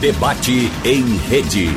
[0.00, 1.68] Debate em rede.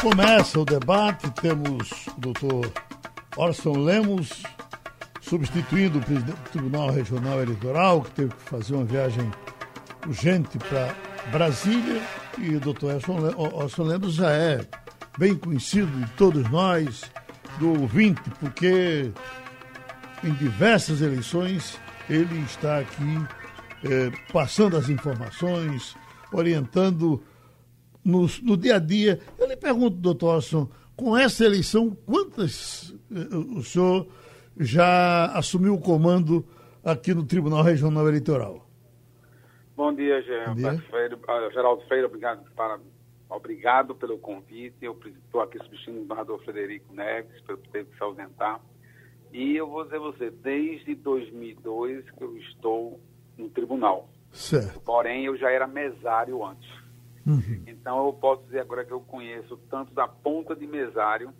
[0.00, 2.72] Começa o debate, temos o doutor
[3.36, 4.42] Orson Lemos
[5.20, 9.30] substituindo o presidente do Tribunal Regional Eleitoral, que teve que fazer uma viagem
[10.04, 10.92] urgente para
[11.30, 12.02] Brasília,
[12.36, 13.00] e o doutor
[13.36, 14.66] Orson Lemos já é
[15.16, 17.02] bem conhecido de todos nós,
[17.60, 19.12] do ouvinte, porque
[20.24, 21.78] em diversas eleições
[22.10, 23.26] ele está aqui
[23.84, 25.94] eh, passando as informações,
[26.36, 27.22] orientando
[28.04, 29.20] no, no, dia a dia.
[29.38, 34.06] Eu lhe pergunto, doutor Orson, com essa eleição, quantas eh, o senhor
[34.58, 36.44] já assumiu o comando
[36.84, 38.68] aqui no Tribunal Regional Eleitoral?
[39.76, 41.14] Bom dia, Geraldo Freire.
[41.14, 42.78] Uh, Geraldo Freire, obrigado, para,
[43.30, 44.76] obrigado pelo convite.
[44.82, 48.60] Eu estou aqui substituindo o governador Frederico Neves, pelo ter que se ausentar.
[49.32, 53.00] E eu vou dizer a você, desde 2002 que eu estou
[53.38, 54.11] no tribunal.
[54.32, 54.80] Certo.
[54.80, 56.70] Porém, eu já era mesário antes.
[57.26, 57.62] Uhum.
[57.66, 61.32] Então, eu posso dizer agora que eu conheço tanto da ponta de mesário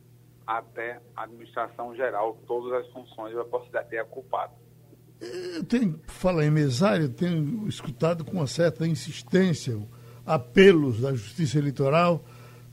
[0.47, 4.53] até a administração geral, todas as funções, eu posso até a culpada.
[5.21, 9.81] Eu tenho, fala em mesário, tenho escutado com uma certa insistência
[10.27, 12.25] apelos da Justiça Eleitoral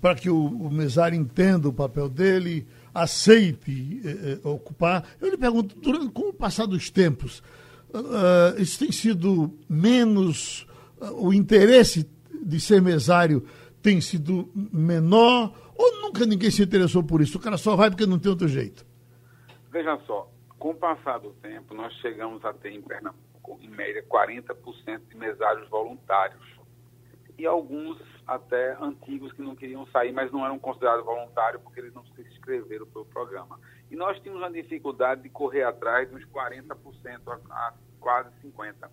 [0.02, 5.06] para que o, o mesário entenda o papel dele, aceite eh, eh, ocupar.
[5.20, 7.44] Eu lhe pergunto, durante, com o passar dos tempos,
[7.94, 10.68] uh, isso tem sido menos,
[11.02, 12.10] uh, o interesse
[12.44, 13.46] de ser mesário
[13.82, 17.38] tem sido menor ou nunca ninguém se interessou por isso?
[17.38, 18.86] O cara só vai porque não tem outro jeito?
[19.72, 24.04] Veja só, com o passar do tempo, nós chegamos a ter em Pernambuco, em média,
[24.10, 26.42] 40% de mesários voluntários.
[27.38, 31.94] E alguns até antigos que não queriam sair, mas não eram considerados voluntários porque eles
[31.94, 33.58] não se inscreveram pelo programa.
[33.90, 36.76] E nós tínhamos a dificuldade de correr atrás dos 40%
[37.28, 38.90] a, a quase 50%.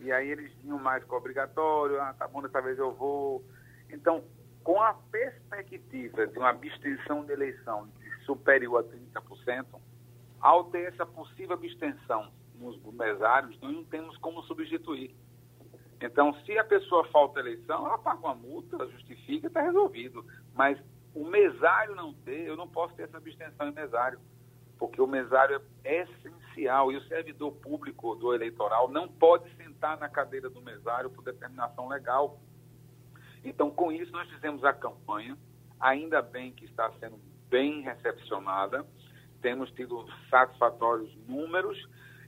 [0.00, 3.44] E aí eles vinham mais com obrigatório, ah, tá bom, dessa vez eu vou.
[3.90, 4.24] Então,
[4.62, 7.88] com a perspectiva de uma abstenção de eleição
[8.24, 9.66] superior a 30%,
[10.40, 15.14] ao ter essa possível abstenção nos mesários, nós não temos como substituir.
[16.00, 20.24] Então, se a pessoa falta eleição, ela paga uma multa, justifica, está resolvido.
[20.54, 20.78] Mas
[21.14, 24.20] o mesário não ter, eu não posso ter essa abstenção em mesário,
[24.78, 30.08] porque o mesário é essencial e o servidor público do eleitoral não pode sentar na
[30.08, 32.40] cadeira do mesário por determinação legal.
[33.44, 35.36] Então, com isso, nós fizemos a campanha,
[35.78, 38.86] ainda bem que está sendo bem recepcionada,
[39.40, 41.78] temos tido satisfatórios números.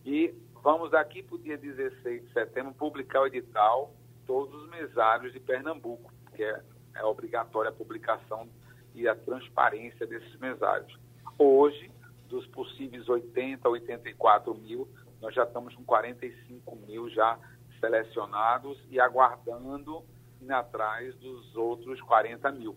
[0.05, 3.95] E vamos daqui para o dia 16 de setembro publicar o edital
[4.27, 6.63] todos os mesários de Pernambuco, que é,
[6.95, 8.49] é obrigatória a publicação
[8.95, 10.99] e a transparência desses mesários.
[11.39, 11.91] Hoje,
[12.29, 14.89] dos possíveis 80 a 84 mil,
[15.21, 17.39] nós já estamos com 45 mil já
[17.81, 20.05] selecionados e aguardando
[20.49, 22.77] atrás dos outros 40 mil.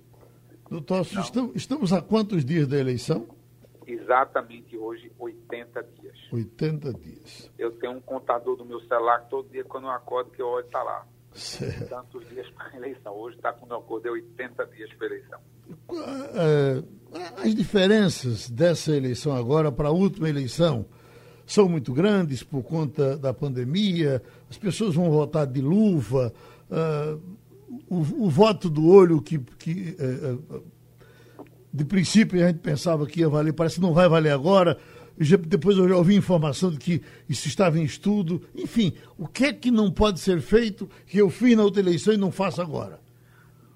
[0.70, 3.28] Doutor, então, estamos a quantos dias da eleição?
[3.86, 6.18] Exatamente hoje, 80 dias.
[6.32, 7.52] 80 dias.
[7.58, 10.66] Eu tenho um contador do meu celular todo dia, quando eu acordo, que eu olho,
[10.66, 11.06] está lá.
[11.34, 11.90] Certo.
[11.90, 13.14] Tantos dias para a eleição.
[13.14, 15.40] Hoje está quando eu acordei 80 dias para a eleição.
[16.34, 16.84] É,
[17.38, 20.86] as diferenças dessa eleição agora para a última eleição
[21.46, 26.34] são muito grandes por conta da pandemia, as pessoas vão votar de luva,
[26.70, 27.22] uh,
[27.88, 30.64] o, o, voto do olho que, que uh,
[31.72, 34.78] de princípio a gente pensava que ia valer, parece que não vai valer agora.
[35.18, 38.42] Já, depois eu já ouvi informação de que isso estava em estudo.
[38.56, 42.14] Enfim, o que é que não pode ser feito que eu fiz na outra eleição
[42.14, 43.00] e não faço agora?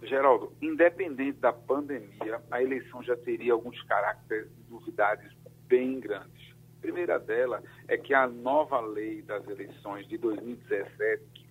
[0.09, 5.31] Geraldo, independente da pandemia, a eleição já teria alguns caracteres de novidades
[5.67, 6.51] bem grandes.
[6.79, 11.45] A primeira dela é que a nova lei das eleições de 2017, que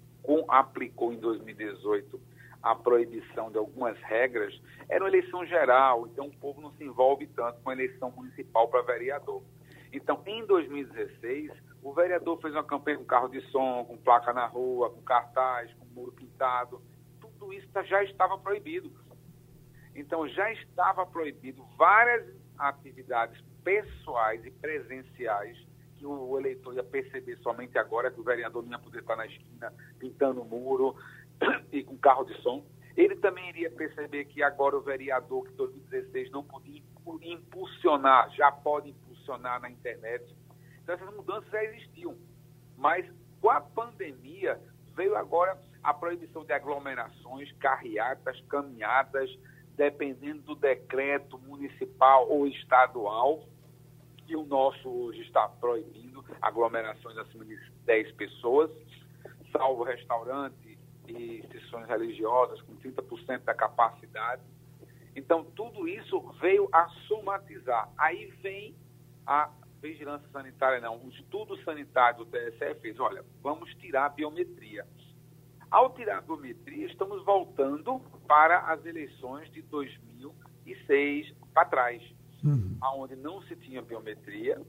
[0.49, 2.21] aplicou em 2018
[2.61, 7.29] a proibição de algumas regras, era uma eleição geral, então o povo não se envolve
[7.29, 9.41] tanto com a eleição municipal para vereador.
[9.93, 14.47] Então, em 2016, o vereador fez uma campanha com carro de som, com placa na
[14.47, 16.83] rua, com cartaz, com muro pintado.
[17.53, 18.91] Isso tá, já estava proibido.
[19.95, 22.27] Então, já estava proibido várias
[22.59, 25.59] atividades pessoais e presenciais
[25.97, 29.27] que o eleitor ia perceber somente agora que o vereador não ia poder estar na
[29.27, 30.97] esquina pintando o muro,
[31.73, 32.65] e com carro de som.
[32.97, 36.83] Ele também iria perceber que agora o vereador, que em 2016 não podia
[37.23, 40.35] impulsionar, já pode impulsionar na internet.
[40.83, 42.17] Então, essas mudanças já existiam.
[42.77, 43.09] Mas
[43.41, 44.61] com a pandemia,
[44.97, 49.31] veio agora a proibição de aglomerações, carreatas, caminhadas,
[49.77, 53.45] dependendo do decreto municipal ou estadual.
[54.27, 58.71] E o nosso hoje está proibindo aglomerações acima de 10 pessoas,
[59.53, 60.69] salvo restaurante,
[61.09, 64.43] e instituições religiosas com 30% da capacidade.
[65.17, 67.89] Então, tudo isso veio a somatizar.
[67.97, 68.75] Aí vem
[69.27, 69.51] a
[69.81, 74.87] vigilância sanitária, não, o estudo sanitário do TSE fez, olha, vamos tirar a biometria.
[75.71, 82.03] Ao tirar a biometria, estamos voltando para as eleições de 2006 para trás,
[82.43, 82.79] uhum.
[82.95, 84.61] onde não se tinha biometria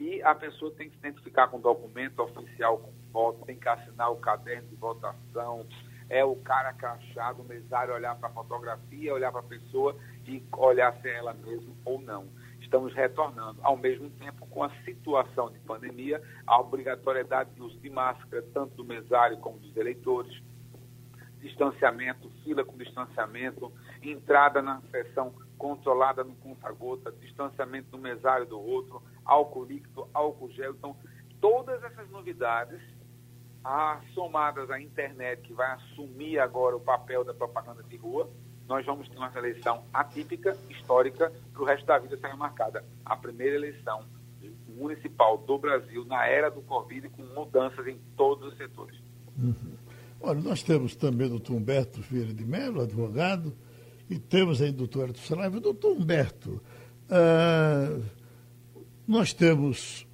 [0.00, 4.10] e a pessoa tem que se identificar com documento oficial com voto, tem que assinar
[4.10, 5.66] o caderno de votação,
[6.08, 9.96] é o cara crachado, o mesário olhar para a fotografia, olhar para a pessoa
[10.26, 12.26] e olhar se é ela mesma ou não.
[12.60, 17.90] Estamos retornando, ao mesmo tempo, com a situação de pandemia, a obrigatoriedade de uso de
[17.90, 20.42] máscara, tanto do mesário como dos eleitores,
[21.40, 29.02] distanciamento, fila com distanciamento, entrada na sessão controlada no conta-gota, distanciamento do mesário do outro,
[29.24, 30.72] álcool líquido, álcool gel.
[30.72, 30.96] Então,
[31.40, 32.80] todas essas novidades,
[33.64, 38.30] ah, somadas à internet, que vai assumir agora o papel da propaganda de rua,
[38.68, 42.84] nós vamos ter uma eleição atípica, histórica, para o resto da vida será marcada.
[43.04, 44.04] A primeira eleição
[44.68, 48.96] municipal do Brasil na era do Covid, com mudanças em todos os setores.
[49.36, 49.76] Uhum.
[50.20, 53.54] Olha, nós temos também o doutor Humberto Vieira de Mello, advogado,
[54.10, 55.60] e temos aí o doutor Arthur Saraiva.
[55.60, 56.60] Doutor Humberto,
[57.08, 58.02] uh,
[59.06, 60.06] nós temos,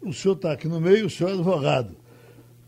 [0.00, 1.96] o senhor está aqui no meio, o senhor é advogado.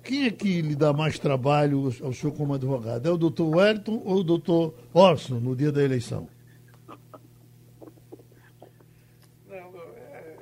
[0.02, 3.06] Quem é que lhe dá mais trabalho ao senhor como advogado?
[3.06, 6.28] É o doutor Wellington ou o doutor Orson no dia da eleição?
[9.46, 10.36] Não, é,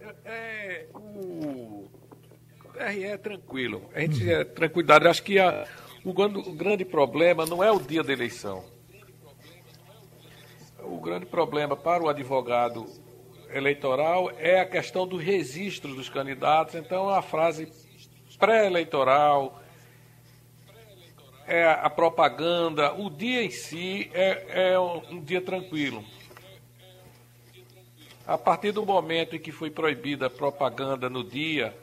[0.00, 1.88] é, é, o
[2.78, 3.88] RE é tranquilo.
[3.94, 5.06] A gente é tranquilidade.
[5.06, 5.66] Acho que a,
[6.04, 8.64] o, o grande problema não é o dia da eleição
[10.88, 12.86] o grande problema para o advogado
[13.52, 16.74] eleitoral é a questão do registro dos candidatos.
[16.74, 17.70] Então, a frase
[18.38, 19.60] pré-eleitoral,
[21.46, 26.04] é a propaganda, o dia em si é, é um dia tranquilo.
[28.26, 31.74] A partir do momento em que foi proibida a propaganda no dia,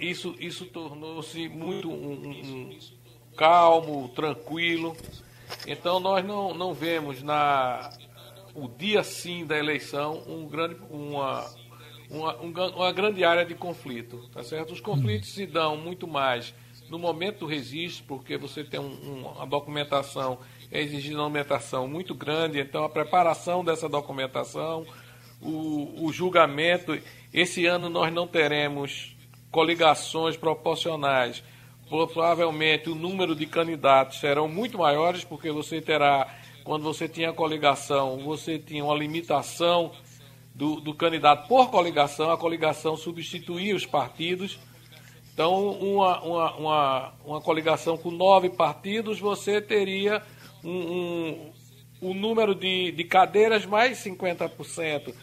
[0.00, 2.78] isso, isso tornou-se muito um, um,
[3.36, 4.96] calmo, tranquilo.
[5.66, 7.90] Então nós não, não vemos na
[8.54, 11.46] o dia sim da eleição um grande, uma,
[12.08, 14.72] uma, uma grande área de conflito, tá certo?
[14.72, 16.54] Os conflitos se dão muito mais
[16.88, 20.38] no momento do registro, porque você tem um, uma documentação,
[20.70, 24.86] é exigida uma documentação muito grande, então a preparação dessa documentação,
[25.40, 26.98] o, o julgamento.
[27.32, 29.15] Esse ano nós não teremos
[29.50, 31.42] coligações proporcionais
[31.88, 36.28] provavelmente o número de candidatos serão muito maiores, porque você terá,
[36.64, 39.92] quando você tinha coligação, você tinha uma limitação
[40.54, 44.58] do, do candidato por coligação, a coligação substituía os partidos.
[45.32, 50.22] Então, uma, uma, uma, uma coligação com nove partidos, você teria
[50.64, 51.52] um, um,
[52.02, 55.14] um número de, de cadeiras mais 50%.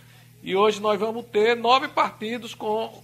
[0.44, 3.02] E hoje nós vamos ter nove partidos com,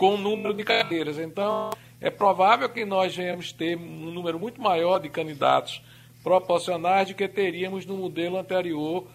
[0.00, 1.18] com um número de cadeiras.
[1.18, 1.68] Então,
[2.00, 5.82] é provável que nós venhamos ter um número muito maior de candidatos
[6.22, 9.06] proporcionais do que teríamos no modelo anterior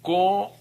[0.00, 0.54] com,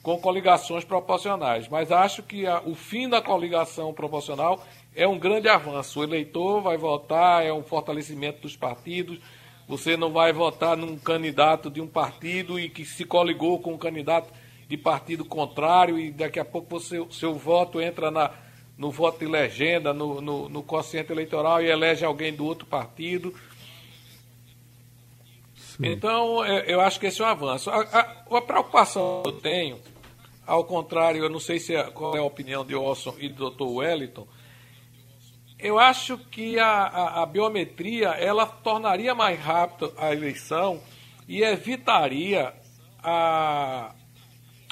[0.00, 1.66] com coligações proporcionais.
[1.68, 4.64] Mas acho que a, o fim da coligação proporcional
[4.94, 5.98] é um grande avanço.
[5.98, 9.18] O eleitor vai votar, é um fortalecimento dos partidos.
[9.66, 13.78] Você não vai votar num candidato de um partido e que se coligou com um
[13.78, 14.32] candidato
[14.68, 18.30] de partido contrário e daqui a pouco você, seu voto entra na,
[18.76, 23.34] no voto de legenda, no, no, no quociente eleitoral e elege alguém do outro partido.
[25.54, 25.86] Sim.
[25.86, 27.70] Então, é, eu acho que esse é um avanço.
[27.70, 29.80] A, a, a, preocupação que eu tenho,
[30.46, 33.50] ao contrário, eu não sei se é, qual é a opinião de Olson e do
[33.50, 33.64] Dr.
[33.64, 34.26] Wellington,
[35.58, 40.80] eu acho que a, a, a biometria ela tornaria mais rápida a eleição
[41.26, 42.52] e evitaria
[43.02, 43.94] a,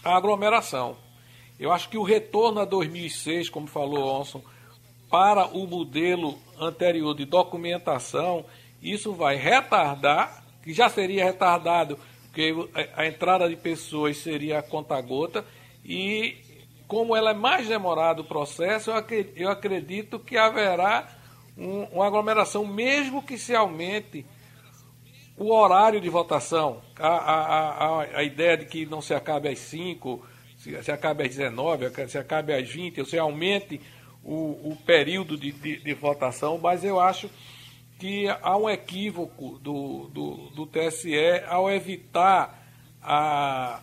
[0.04, 0.97] a aglomeração.
[1.59, 4.42] Eu acho que o retorno a 2006, como falou Onson,
[5.11, 8.44] para o modelo anterior de documentação,
[8.82, 12.54] isso vai retardar, que já seria retardado, porque
[12.97, 15.44] a entrada de pessoas seria a conta-gota,
[15.85, 16.37] e
[16.88, 18.90] como ela é mais demorado o processo,
[19.37, 21.09] eu acredito que haverá
[21.56, 24.26] um, uma aglomeração, mesmo que se aumente
[25.36, 26.82] o horário de votação.
[26.98, 30.24] A, a, a, a ideia de que não se acabe às 5,
[30.56, 33.80] se, se acabe às 19, se acabe às 20, ou se aumente
[34.22, 37.28] o, o período de, de, de, votação, mas eu acho
[37.98, 41.14] que há um equívoco do, do, do TSE
[41.48, 42.62] ao evitar
[43.02, 43.80] a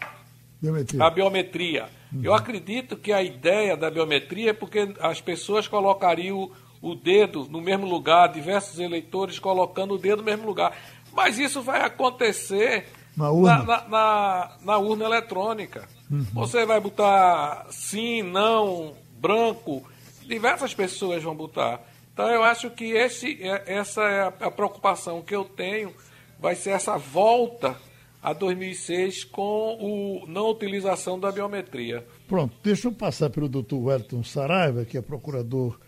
[0.61, 1.03] biometria.
[1.03, 1.89] A biometria.
[2.11, 2.21] Uhum.
[2.23, 6.51] Eu acredito que a ideia da biometria é porque as pessoas colocariam
[6.81, 10.75] o dedo no mesmo lugar, diversos eleitores colocando o dedo no mesmo lugar.
[11.13, 15.87] Mas isso vai acontecer na urna, na, na, na urna eletrônica.
[16.09, 16.25] Uhum.
[16.33, 19.83] Você vai botar sim, não, branco,
[20.25, 21.81] diversas pessoas vão botar.
[22.13, 25.93] Então eu acho que esse, é, essa é a preocupação que eu tenho,
[26.39, 27.75] vai ser essa volta
[28.21, 32.05] a 2006 com o não utilização da biometria.
[32.27, 35.79] Pronto, deixa eu passar pelo doutor Wellington Saraiva, que é procurador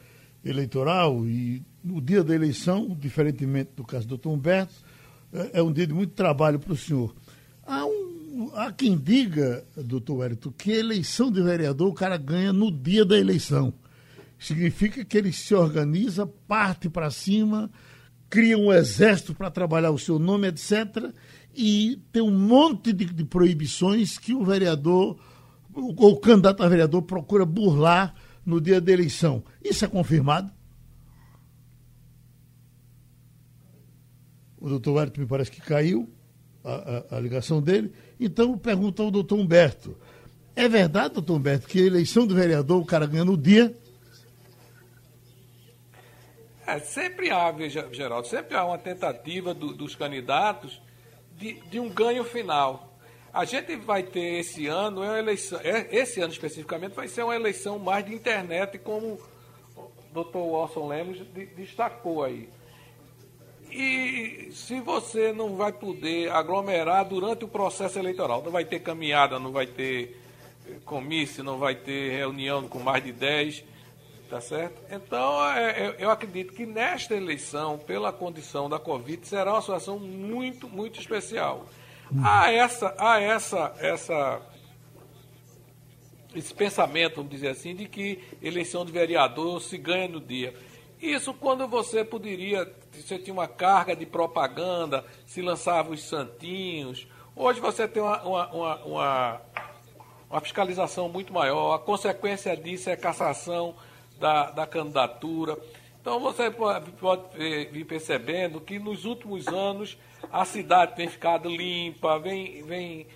[0.44, 4.74] eleitoral, e no dia da eleição, diferentemente do caso do doutor Humberto,
[5.34, 7.16] é, é um dia de muito trabalho para o senhor.
[7.66, 12.72] Há, um, há quem diga, doutor Wellington, que eleição de vereador o cara ganha no
[12.72, 13.74] dia da eleição.
[14.38, 17.70] Significa que ele se organiza, parte para cima,
[18.30, 21.14] cria um exército para trabalhar o seu nome, etc.
[21.54, 25.20] E tem um monte de, de proibições que o vereador,
[25.74, 29.44] ou o candidato a vereador, procura burlar no dia da eleição.
[29.64, 30.52] Isso é confirmado?
[34.62, 36.08] O doutor Wellington me parece que caiu
[36.64, 37.92] a, a, a ligação dele.
[38.20, 39.98] Então, pergunta ao doutor Humberto.
[40.56, 43.76] É verdade, doutor Humberto, que a eleição do vereador o cara ganha no dia
[46.72, 47.54] é, sempre há,
[47.92, 50.82] Geraldo, sempre há uma tentativa do, dos candidatos
[51.36, 52.98] de, de, um ganho final.
[53.34, 57.24] A gente vai ter esse ano, é uma eleição, é, esse ano especificamente, vai ser
[57.24, 59.20] uma eleição mais de internet, como
[59.76, 61.20] o doutor Wilson Lemos
[61.58, 62.48] destacou aí.
[63.72, 69.40] E se você não vai poder aglomerar durante o processo eleitoral, não vai ter caminhada,
[69.40, 70.20] não vai ter
[70.86, 73.64] comício, não vai ter reunião com mais de 10,
[74.32, 74.82] Tá certo?
[74.90, 80.00] Então, é, é, eu acredito que nesta eleição, pela condição da Covid, será uma situação
[80.00, 81.68] muito, muito especial.
[82.24, 84.42] Há essa, há essa, essa,
[86.34, 90.54] esse pensamento, vamos dizer assim, de que eleição de vereador se ganha no dia.
[91.02, 97.08] Isso quando você poderia, você tinha uma carga de propaganda, se lançava os santinhos.
[97.36, 98.48] Hoje você tem uma, uma,
[98.84, 99.42] uma,
[100.30, 103.76] uma, fiscalização muito maior, a consequência disso é cassação
[104.20, 105.58] da, da candidatura.
[106.02, 107.22] Então você pode, pode
[107.72, 109.98] vir percebendo que nos últimos anos
[110.32, 113.08] a cidade tem ficado limpa, vem, vem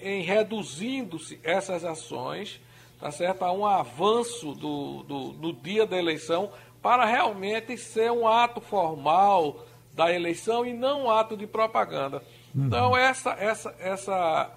[0.00, 2.60] em reduzindo-se essas ações,
[3.00, 3.42] tá certo?
[3.42, 6.52] Há um avanço do, do, do dia da eleição
[6.86, 12.22] para realmente ser um ato formal da eleição e não um ato de propaganda.
[12.54, 12.66] Uhum.
[12.66, 14.54] Então essa, essa, essa,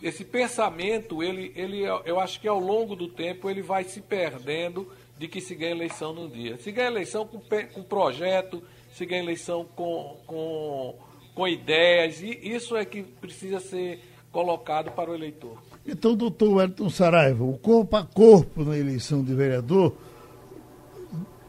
[0.00, 4.92] esse pensamento, ele, ele, eu acho que ao longo do tempo ele vai se perdendo
[5.18, 6.56] de que se ganha eleição num dia.
[6.56, 8.62] Se ganha eleição com, com projeto,
[8.92, 10.94] se ganha eleição com, com,
[11.34, 13.98] com ideias, e isso é que precisa ser
[14.30, 15.60] colocado para o eleitor.
[15.84, 19.96] Então, doutor Wellington Saraiva, o corpo a corpo na eleição de vereador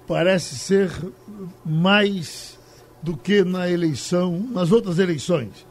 [0.07, 0.91] parece ser
[1.65, 2.59] mais
[3.01, 5.65] do que na eleição, nas outras eleições.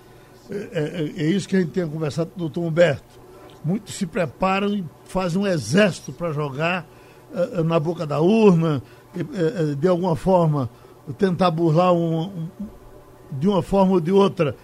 [0.51, 3.21] É, é, é isso que a gente tem conversado com o doutor Humberto.
[3.65, 6.87] Muitos se preparam e fazem um exército para jogar
[7.33, 8.83] eh, na boca da urna,
[9.17, 10.69] eh, de alguma forma
[11.17, 12.49] tentar burlar um, um,
[13.31, 14.55] de uma forma ou de outra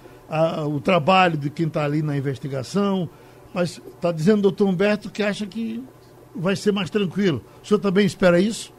[0.70, 3.08] o trabalho de quem está ali na investigação.
[3.54, 5.82] Mas está dizendo o doutor Humberto que acha que
[6.36, 7.42] vai ser mais tranquilo.
[7.62, 8.72] O senhor também espera isso?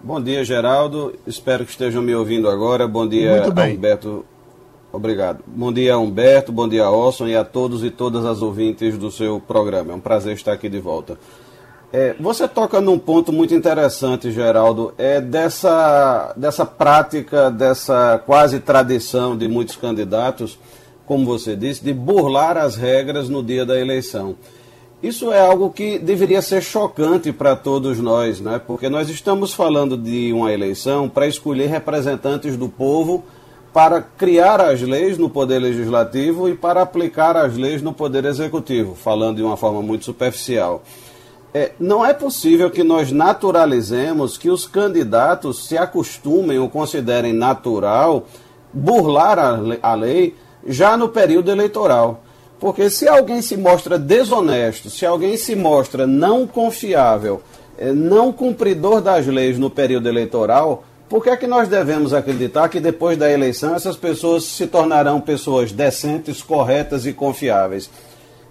[0.00, 1.14] Bom dia, Geraldo.
[1.26, 2.86] Espero que estejam me ouvindo agora.
[2.86, 4.24] Bom dia, Humberto.
[4.92, 5.42] Obrigado.
[5.44, 6.52] Bom dia, Humberto.
[6.52, 9.92] Bom dia, Orson e a todos e todas as ouvintes do seu programa.
[9.92, 11.18] É um prazer estar aqui de volta.
[11.92, 19.36] É, você toca num ponto muito interessante, Geraldo, é dessa, dessa prática, dessa quase tradição
[19.36, 20.58] de muitos candidatos,
[21.06, 24.36] como você disse, de burlar as regras no dia da eleição.
[25.02, 28.60] Isso é algo que deveria ser chocante para todos nós, né?
[28.64, 33.24] porque nós estamos falando de uma eleição para escolher representantes do povo
[33.72, 38.96] para criar as leis no Poder Legislativo e para aplicar as leis no Poder Executivo,
[38.96, 40.82] falando de uma forma muito superficial
[41.52, 48.26] é, não é possível que nós naturalizemos que os candidatos se acostumem ou considerem natural
[48.72, 50.34] burlar a, a lei
[50.66, 52.22] já no período eleitoral.
[52.60, 57.40] Porque se alguém se mostra desonesto, se alguém se mostra não confiável,
[57.78, 62.68] é, não cumpridor das leis no período eleitoral, por que é que nós devemos acreditar
[62.68, 67.88] que depois da eleição essas pessoas se tornarão pessoas decentes, corretas e confiáveis?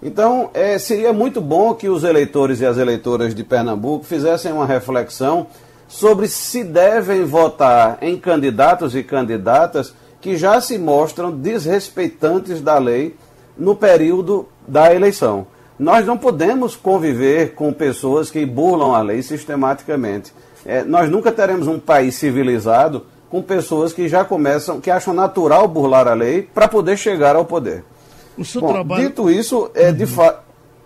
[0.02, 4.66] Então, é, seria muito bom que os eleitores e as eleitoras de Pernambuco fizessem uma
[4.66, 5.46] reflexão
[5.88, 13.16] sobre se devem votar em candidatos e candidatas que já se mostram desrespeitantes da lei
[13.58, 15.46] no período da eleição.
[15.78, 20.32] Nós não podemos conviver com pessoas que burlam a lei sistematicamente.
[20.64, 25.68] É, nós nunca teremos um país civilizado com pessoas que já começam, que acham natural
[25.68, 27.84] burlar a lei para poder chegar ao poder.
[28.36, 29.08] O seu Bom, trabalho...
[29.08, 30.42] Dito isso, é de fato.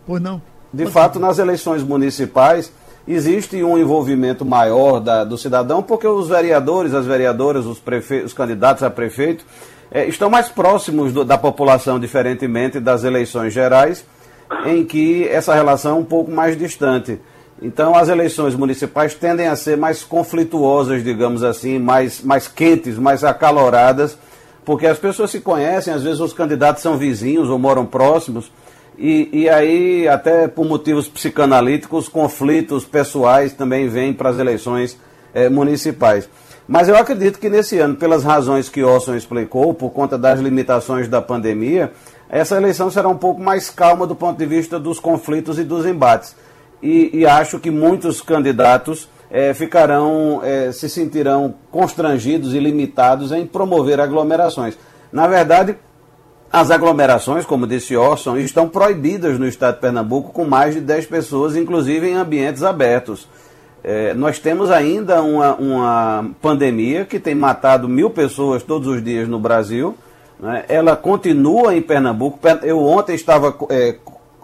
[0.06, 0.42] Pois não.
[0.72, 2.72] De fato, nas eleições municipais,
[3.06, 8.22] existe um envolvimento maior da, do cidadão, porque os vereadores, as vereadoras, os, prefe...
[8.22, 9.44] os candidatos a prefeito,
[9.92, 14.04] é, estão mais próximos do, da população, diferentemente das eleições gerais,
[14.66, 17.20] em que essa relação é um pouco mais distante.
[17.60, 23.22] Então, as eleições municipais tendem a ser mais conflituosas, digamos assim, mais, mais quentes, mais
[23.22, 24.18] acaloradas,
[24.64, 28.50] porque as pessoas se conhecem, às vezes os candidatos são vizinhos ou moram próximos,
[28.98, 34.98] e, e aí, até por motivos psicanalíticos, conflitos pessoais também vêm para as eleições
[35.34, 36.28] eh, municipais.
[36.66, 41.08] Mas eu acredito que nesse ano, pelas razões que Orson explicou, por conta das limitações
[41.08, 41.92] da pandemia,
[42.28, 45.84] essa eleição será um pouco mais calma do ponto de vista dos conflitos e dos
[45.84, 46.34] embates
[46.82, 53.46] e, e acho que muitos candidatos é, ficarão, é, se sentirão constrangidos e limitados em
[53.46, 54.76] promover aglomerações.
[55.12, 55.76] Na verdade,
[56.52, 61.06] as aglomerações, como disse Orson, estão proibidas no estado de Pernambuco com mais de 10
[61.06, 63.26] pessoas, inclusive em ambientes abertos.
[63.84, 69.26] É, nós temos ainda uma, uma pandemia que tem matado mil pessoas todos os dias
[69.28, 69.96] no Brasil.
[70.38, 70.64] Né?
[70.68, 72.38] Ela continua em Pernambuco.
[72.62, 73.96] Eu ontem estava é,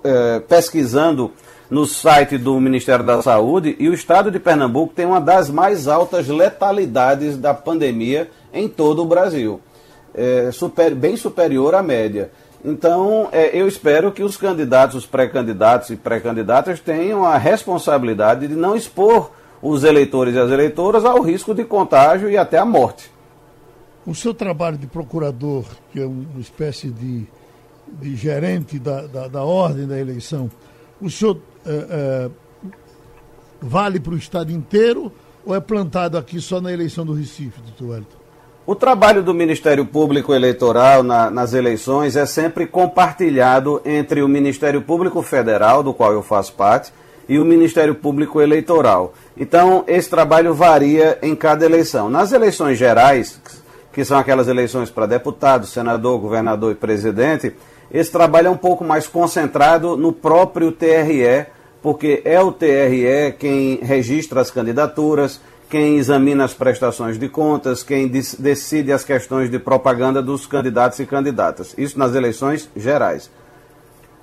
[0.03, 1.33] é, pesquisando
[1.71, 5.87] no site do Ministério da Saúde e o estado de Pernambuco tem uma das mais
[5.87, 9.61] altas letalidades da pandemia em todo o Brasil,
[10.15, 12.31] é, super, bem superior à média.
[12.65, 18.55] Então, é, eu espero que os candidatos, os pré-candidatos e pré-candidatas tenham a responsabilidade de
[18.55, 19.31] não expor
[19.63, 23.11] os eleitores e as eleitoras ao risco de contágio e até a morte.
[24.07, 27.27] O seu trabalho de procurador, que é uma espécie de,
[27.87, 30.51] de gerente da, da, da ordem da eleição,
[31.01, 32.31] o senhor é, é,
[33.61, 35.13] vale para o estado inteiro
[35.45, 38.28] ou é plantado aqui só na eleição do Recife, doutor Wellington?
[38.69, 44.83] O trabalho do Ministério Público Eleitoral na, nas eleições é sempre compartilhado entre o Ministério
[44.83, 46.93] Público Federal, do qual eu faço parte,
[47.27, 49.15] e o Ministério Público Eleitoral.
[49.35, 52.11] Então, esse trabalho varia em cada eleição.
[52.11, 53.41] Nas eleições gerais,
[53.91, 57.55] que são aquelas eleições para deputado, senador, governador e presidente,
[57.91, 61.47] esse trabalho é um pouco mais concentrado no próprio TRE,
[61.81, 68.09] porque é o TRE quem registra as candidaturas, quem examina as prestações de contas, quem
[68.09, 71.75] decide as questões de propaganda dos candidatos e candidatas.
[71.77, 73.31] Isso nas eleições gerais.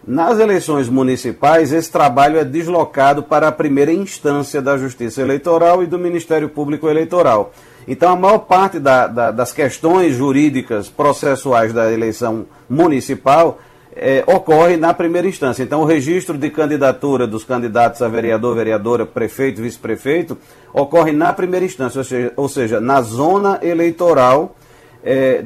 [0.07, 5.87] Nas eleições municipais, esse trabalho é deslocado para a primeira instância da Justiça Eleitoral e
[5.87, 7.51] do Ministério Público Eleitoral.
[7.87, 13.59] Então, a maior parte da, da, das questões jurídicas processuais da eleição municipal
[13.95, 15.63] é, ocorre na primeira instância.
[15.63, 20.37] Então, o registro de candidatura dos candidatos a vereador, vereadora, prefeito, vice-prefeito
[20.73, 24.55] ocorre na primeira instância, ou seja, ou seja na zona eleitoral.
[25.03, 25.43] É,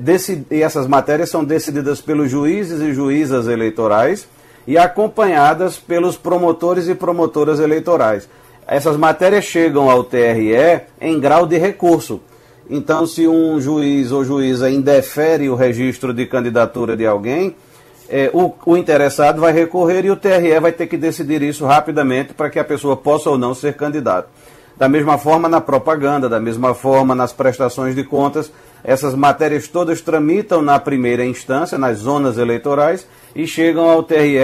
[0.49, 4.27] e essas matérias são decididas pelos juízes e juízas eleitorais
[4.65, 8.29] e acompanhadas pelos promotores e promotoras eleitorais.
[8.65, 12.21] Essas matérias chegam ao TRE em grau de recurso.
[12.69, 17.55] Então, se um juiz ou juíza indefere o registro de candidatura de alguém,
[18.09, 22.33] é, o, o, interessado vai recorrer e o TRE vai ter que decidir isso rapidamente
[22.33, 24.27] para que a pessoa possa ou não ser candidato.
[24.77, 28.51] Da mesma forma na propaganda, da mesma forma nas prestações de contas,
[28.83, 34.37] essas matérias todas tramitam na primeira instância, nas zonas eleitorais, e chegam ao TRE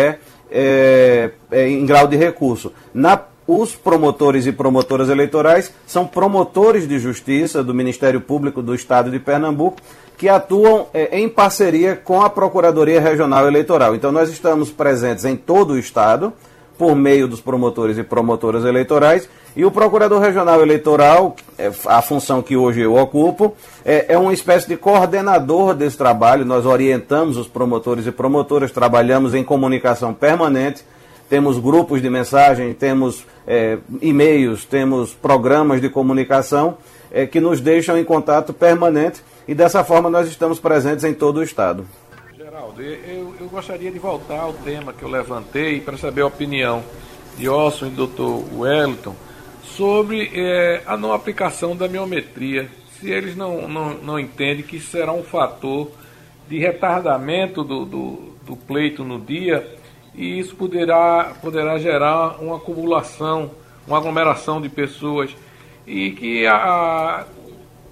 [0.52, 2.72] é, é, em grau de recurso.
[2.94, 9.12] Na os promotores e promotoras eleitorais são promotores de justiça do Ministério Público do Estado
[9.12, 9.80] de Pernambuco
[10.18, 13.96] que atuam é, em parceria com a Procuradoria Regional Eleitoral.
[13.96, 16.32] Então, nós estamos presentes em todo o Estado,
[16.78, 22.42] por meio dos promotores e promotoras eleitorais, e o Procurador Regional Eleitoral, é, a função
[22.42, 23.56] que hoje eu ocupo,
[23.86, 26.46] é, é uma espécie de coordenador desse trabalho.
[26.46, 30.84] Nós orientamos os promotores e promotoras, trabalhamos em comunicação permanente
[31.30, 36.78] temos grupos de mensagem, temos é, e-mails, temos programas de comunicação
[37.12, 41.38] é, que nos deixam em contato permanente e dessa forma nós estamos presentes em todo
[41.38, 41.86] o Estado.
[42.36, 46.84] Geraldo, eu, eu gostaria de voltar ao tema que eu levantei para saber a opinião
[47.38, 48.56] de Orson e do Dr.
[48.58, 49.16] Wellington
[49.64, 52.70] sobre é, a não aplicação da miometria.
[53.00, 55.92] Se eles não, não, não entendem que será um fator
[56.48, 59.75] de retardamento do, do, do pleito no dia
[60.18, 63.52] e isso poderá, poderá gerar uma acumulação,
[63.88, 65.36] uma aglomeração de pessoas.
[65.86, 67.26] E que a,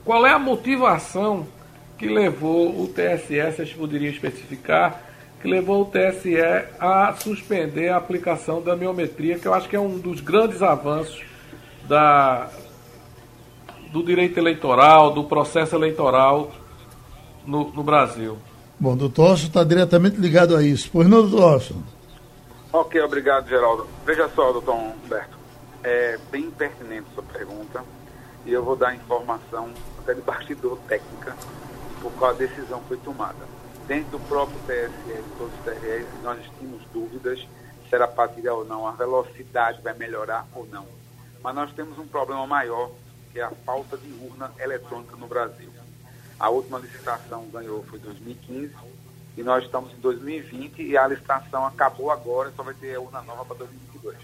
[0.03, 1.45] qual é a motivação
[1.97, 5.01] que levou o TSE, vocês poderiam especificar,
[5.41, 6.37] que levou o TSE
[6.79, 11.21] a suspender a aplicação da biometria, que eu acho que é um dos grandes avanços
[11.87, 12.49] da,
[13.91, 16.51] do direito eleitoral, do processo eleitoral
[17.45, 18.37] no, no Brasil.
[18.79, 20.89] Bom, doutor Orson está diretamente ligado a isso.
[20.91, 21.83] Pois não, doutor Orson?
[22.75, 23.87] Ok, obrigado, Geraldo.
[24.03, 25.37] Veja só, doutor Humberto,
[25.83, 27.83] é bem pertinente sua pergunta
[28.47, 31.35] e eu vou dar informação até de bastidor técnica
[32.01, 33.45] por qual a decisão foi tomada.
[33.85, 37.47] Dentro do próprio de todos os TREs, nós tínhamos dúvidas
[37.87, 40.87] se era para tirar ou não, a velocidade vai melhorar ou não.
[41.43, 42.89] Mas nós temos um problema maior,
[43.31, 45.69] que é a falta de urna eletrônica no Brasil.
[46.39, 48.73] A última licitação ganhou foi em 2015
[49.35, 53.43] e nós estamos em 2020 e a licitação acabou agora, só vai ter urna nova
[53.45, 54.17] para 2022.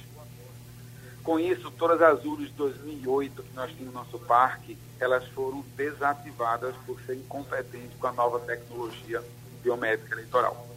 [1.24, 5.64] Com isso, todas as urnas de 2008 que nós tínhamos no nosso parque, elas foram
[5.76, 9.24] desativadas por ser incompetentes com a nova tecnologia
[9.64, 10.68] biométrica eleitoral.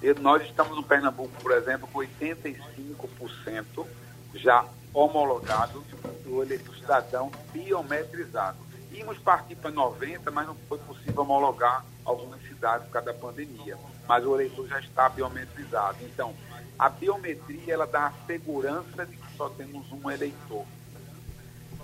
[0.00, 3.86] E nós estamos no Pernambuco, por exemplo, com 85%
[4.34, 8.58] já homologado do, do cidadão biometrizado.
[8.92, 13.76] Íamos partir para 90%, mas não foi possível homologar algumas cidades por causa da pandemia.
[14.06, 15.98] Mas o eleitor já está biometrizado.
[16.02, 16.34] Então,
[16.78, 20.64] a biometria ela dá a segurança de que só temos um eleitor.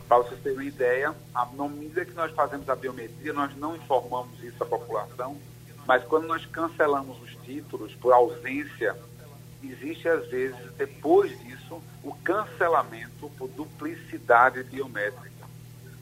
[0.08, 4.42] Para vocês terem uma ideia, à medida que nós fazemos a biometria, nós não informamos
[4.42, 5.37] isso à população,
[5.87, 8.96] mas quando nós cancelamos os títulos por ausência,
[9.62, 15.44] existe às vezes, depois disso, o cancelamento por duplicidade biométrica.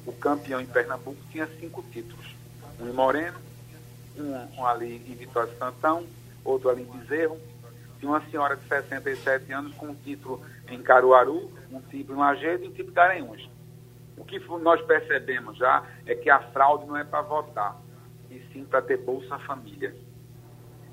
[0.05, 2.27] O campeão em Pernambuco tinha cinco títulos.
[2.81, 3.39] Um em Moreno,
[4.17, 6.07] um, um ali em Vitória de Santão,
[6.45, 7.39] outro ali em Bezerro.
[7.99, 12.65] Tinha uma senhora de 67 anos com um título em Caruaru, um título em Agedo
[12.65, 13.51] e um título em Garanhuns.
[14.17, 17.77] O que nós percebemos já é que a fraude não é para votar,
[18.31, 19.95] e sim para ter Bolsa Família.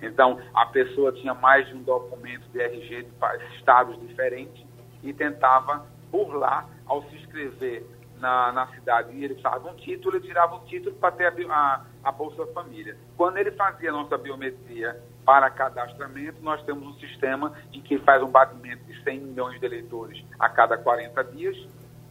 [0.01, 4.65] Então, a pessoa tinha mais de um documento de RG de estados diferentes
[5.03, 7.85] e tentava burlar ao se inscrever
[8.19, 11.53] na, na cidade e ele precisava um título, ele tirava um título para ter a,
[11.53, 12.97] a, a, Bolsa Família.
[13.15, 18.21] Quando ele fazia a nossa biometria para cadastramento, nós temos um sistema em que faz
[18.21, 21.57] um batimento de 100 milhões de eleitores a cada 40 dias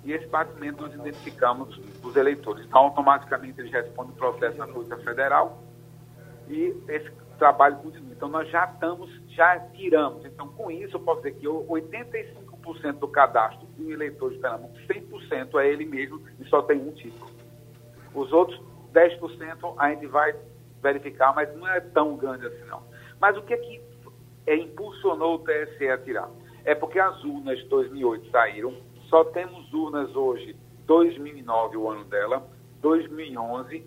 [0.05, 2.64] e esse batimento nós identificamos os eleitores.
[2.64, 5.62] Então, automaticamente eles respondem o processo na Polícia Federal
[6.49, 8.12] e esse trabalho continua.
[8.12, 10.25] Então, nós já estamos, já tiramos.
[10.25, 12.48] Então, com isso, eu posso dizer que 85%
[12.98, 17.31] do cadastro do eleitor de Pernambuco, 100% é ele mesmo e só tem um título.
[18.14, 18.61] Os outros
[18.92, 20.35] 10% a gente vai
[20.83, 22.83] verificar, mas não é tão grande assim, não.
[23.20, 23.81] Mas o que é que
[24.46, 26.31] é, impulsionou o TSE a tirar?
[26.64, 28.74] É porque as urnas de 2008 saíram,
[29.09, 32.46] só temos urnas hoje, 2009, o ano dela,
[32.81, 33.85] 2011,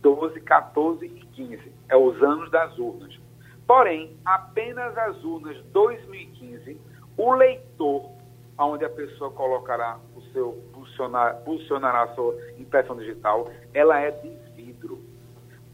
[0.00, 1.72] 12, 14 e 15.
[1.88, 3.18] É os anos das urnas.
[3.66, 6.80] Porém, apenas as urnas 2015,
[7.16, 8.10] o leitor,
[8.58, 14.30] onde a pessoa colocará o seu, posicionar, posicionará a sua impressão digital, ela é de
[14.54, 14.98] vidro.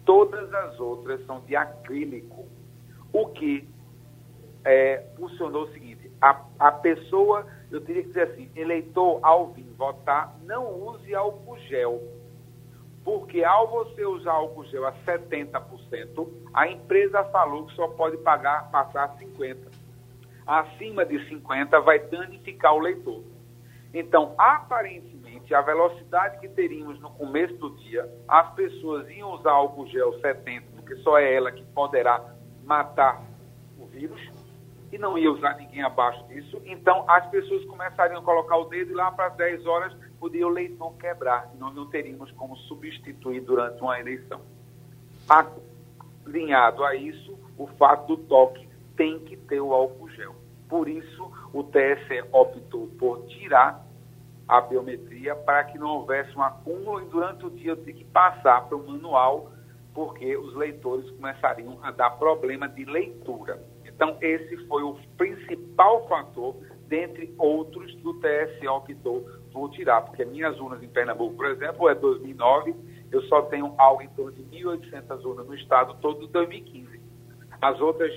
[0.05, 2.47] Todas as outras são de acrílico.
[3.13, 3.69] O que
[4.65, 9.71] é, funcionou o seguinte: a, a pessoa, eu teria que dizer assim, eleitor, ao vir
[9.77, 12.01] votar, não use álcool gel
[13.05, 18.71] porque ao você usar álcool gel a 70%, a empresa falou que só pode pagar,
[18.71, 19.82] passar 50%.
[20.47, 23.23] Acima de 50% vai danificar o leitor.
[23.95, 29.87] Então, aparentemente, a velocidade que teríamos no começo do dia, as pessoas iam usar álcool
[29.87, 33.23] gel 70%, porque só é ela que poderá matar
[33.79, 34.21] o vírus,
[34.93, 36.61] e não ia usar ninguém abaixo disso.
[36.67, 40.47] Então, as pessoas começariam a colocar o dedo e lá para as 10 horas podia
[40.47, 41.51] o leitor quebrar.
[41.59, 44.41] Nós não teríamos como substituir durante uma eleição.
[46.27, 50.02] Alinhado a isso, o fato do toque tem que ter o álcool.
[50.73, 53.85] Por isso, o TSE optou por tirar
[54.49, 58.67] a biometria para que não houvesse um acúmulo e durante o dia eu que passar
[58.67, 59.53] para o manual,
[59.93, 63.63] porque os leitores começariam a dar problema de leitura.
[63.85, 66.57] Então, esse foi o principal fator,
[66.89, 71.95] dentre outros, do TSE optou por tirar, porque minhas urnas em Pernambuco, por exemplo, é
[71.95, 72.75] 2009,
[73.13, 76.99] eu só tenho algo em torno de 1.800 urnas no estado todo de 2015.
[77.61, 78.11] As outras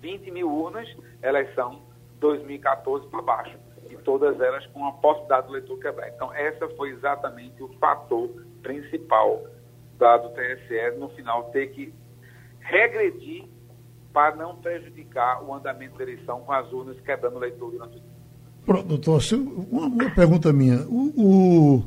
[0.00, 0.88] 20 mil urnas,
[1.20, 1.86] elas são
[2.20, 3.58] 2014 para baixo,
[3.90, 6.08] e todas elas com a possibilidade do leitor quebrar.
[6.08, 8.28] Então, essa foi exatamente o fator
[8.62, 9.44] principal
[9.98, 11.92] da, do TSE, no final, ter que
[12.60, 13.44] regredir
[14.12, 18.00] para não prejudicar o andamento da eleição com as urnas quebrando o leitor durante o
[18.00, 18.18] dia.
[18.64, 19.22] Pronto, doutor,
[19.70, 20.80] uma, uma pergunta minha.
[20.88, 21.84] O, o,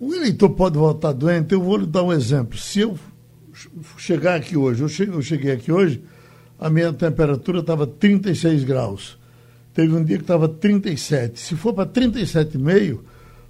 [0.00, 1.52] o, eleitor pode votar doente?
[1.52, 2.58] Eu vou lhe dar um exemplo.
[2.58, 2.98] Se eu
[3.96, 6.02] chegar aqui hoje, eu cheguei, eu cheguei aqui hoje,
[6.58, 9.18] a minha temperatura estava 36 graus.
[9.76, 11.38] Teve um dia que estava 37.
[11.38, 12.98] Se for para 37,5,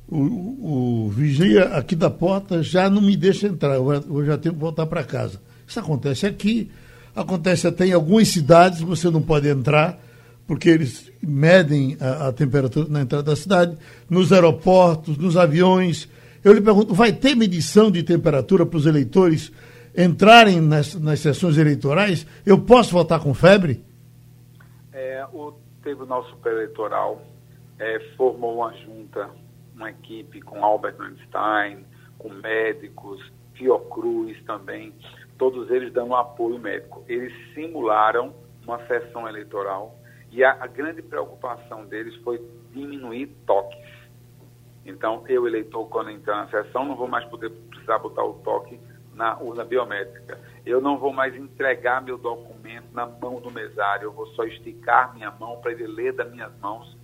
[0.08, 4.52] o, o, vigia aqui da porta já não me deixa entrar, eu, eu já tenho
[4.52, 5.40] que voltar para casa.
[5.64, 6.68] Isso acontece aqui,
[7.14, 10.00] acontece até em algumas cidades, você não pode entrar,
[10.48, 13.76] porque eles medem a, a temperatura na entrada da cidade,
[14.10, 16.08] nos aeroportos, nos aviões.
[16.42, 19.52] Eu lhe pergunto, vai ter medição de temperatura para os eleitores
[19.96, 22.26] entrarem nas, nas sessões eleitorais?
[22.44, 23.80] Eu posso votar com febre?
[24.92, 25.52] É, o
[25.86, 27.22] Tribunal Superior Eleitoral
[27.78, 29.30] é, formou uma junta
[29.72, 31.86] uma equipe com Albert Einstein,
[32.18, 33.20] com médicos,
[33.54, 34.92] Fiocruz também,
[35.38, 37.04] todos eles dando apoio médico.
[37.06, 39.94] Eles simularam uma sessão eleitoral
[40.32, 43.78] e a, a grande preocupação deles foi diminuir toques.
[44.84, 48.80] Então, eu, eleitor, quando entrar na sessão, não vou mais poder precisar botar o toque
[49.14, 50.36] na urna biométrica.
[50.66, 55.14] Eu não vou mais entregar meu documento na mão do mesário, eu vou só esticar
[55.14, 56.98] minha mão para ele ler das minhas mãos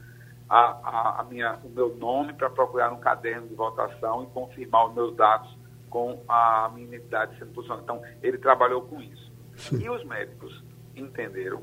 [0.49, 4.89] a, a, a minha, o meu nome para procurar um caderno de votação e confirmar
[4.89, 5.57] os meus dados
[5.89, 7.85] com a minha identidade sendo posicionada.
[7.85, 9.31] Então, ele trabalhou com isso.
[9.55, 9.85] Sim.
[9.85, 10.61] E os médicos
[10.97, 11.63] entenderam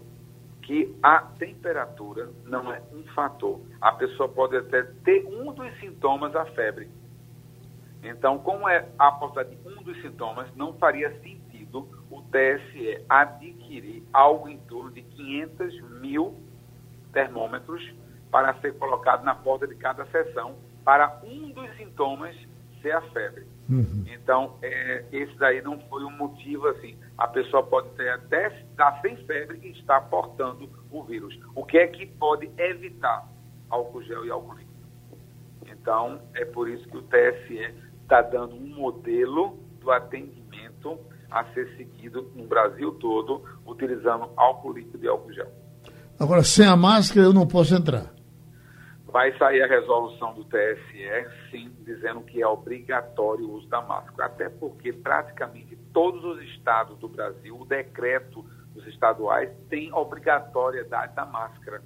[0.62, 3.59] que a temperatura não é um fator.
[3.81, 6.89] A pessoa pode até ter um dos sintomas da febre.
[8.01, 11.38] Então, como é a possibilidade de um dos sintomas, não faria sentido
[11.73, 16.36] o TSE adquirir algo em torno de 500 mil
[17.13, 17.84] termômetros
[18.32, 22.36] para ser colocado na porta de cada sessão para um dos sintomas
[22.82, 23.45] ser a febre.
[23.69, 24.03] Uhum.
[24.08, 26.97] Então, é, esse daí não foi um motivo assim.
[27.17, 31.38] A pessoa pode ter até estar sem febre e estar portando o vírus.
[31.53, 33.27] O que é que pode evitar
[33.69, 34.69] álcool gel e álcool líquido?
[35.67, 40.97] Então, é por isso que o TSE está dando um modelo do atendimento
[41.31, 45.51] a ser seguido no Brasil todo, utilizando álcool líquido e álcool gel.
[46.19, 48.13] Agora, sem a máscara, eu não posso entrar.
[49.05, 54.25] Vai sair a resolução do TSE, sim, dizendo que é obrigatório o uso da máscara.
[54.25, 61.25] Até porque praticamente todos os estados do Brasil, o decreto dos estaduais tem obrigatoriedade da
[61.25, 61.81] máscara.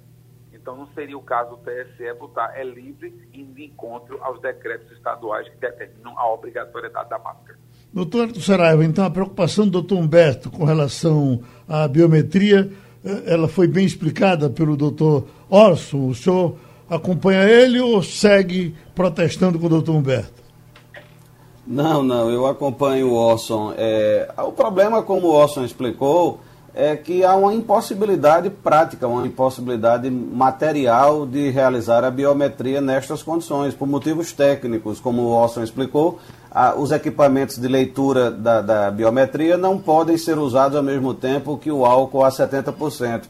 [0.52, 4.90] Então não seria o caso do TSE botar é livre indo de encontro aos decretos
[4.92, 7.58] estaduais que determinam a obrigatoriedade da máscara.
[7.94, 12.68] Doutor Saraiva, então a preocupação do doutor Humberto com relação à biometria,
[13.04, 16.08] eh, ela foi bem explicada pelo doutor Orson.
[16.08, 16.56] O senhor
[16.90, 20.42] acompanha ele ou segue protestando com o doutor Humberto?
[21.64, 23.72] Não, não, eu acompanho o Orson.
[23.78, 26.40] É, o problema, como o Orson explicou,
[26.74, 33.72] é que há uma impossibilidade prática, uma impossibilidade material de realizar a biometria nestas condições,
[33.72, 36.18] por motivos técnicos, como o Orson explicou,
[36.76, 41.70] os equipamentos de leitura da, da biometria não podem ser usados ao mesmo tempo que
[41.70, 43.22] o álcool a 70%.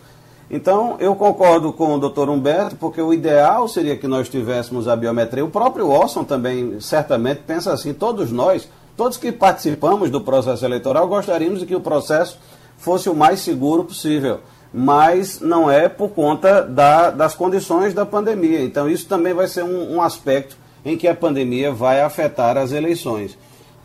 [0.51, 4.95] Então, eu concordo com o doutor Humberto, porque o ideal seria que nós tivéssemos a
[4.95, 5.45] biometria.
[5.45, 7.95] O próprio Orson também, certamente, pensa assim.
[7.95, 12.39] Todos nós, todos que participamos do processo eleitoral, gostaríamos de que o processo
[12.77, 14.41] fosse o mais seguro possível.
[14.73, 18.63] Mas não é por conta da, das condições da pandemia.
[18.63, 22.73] Então, isso também vai ser um, um aspecto em que a pandemia vai afetar as
[22.73, 23.38] eleições.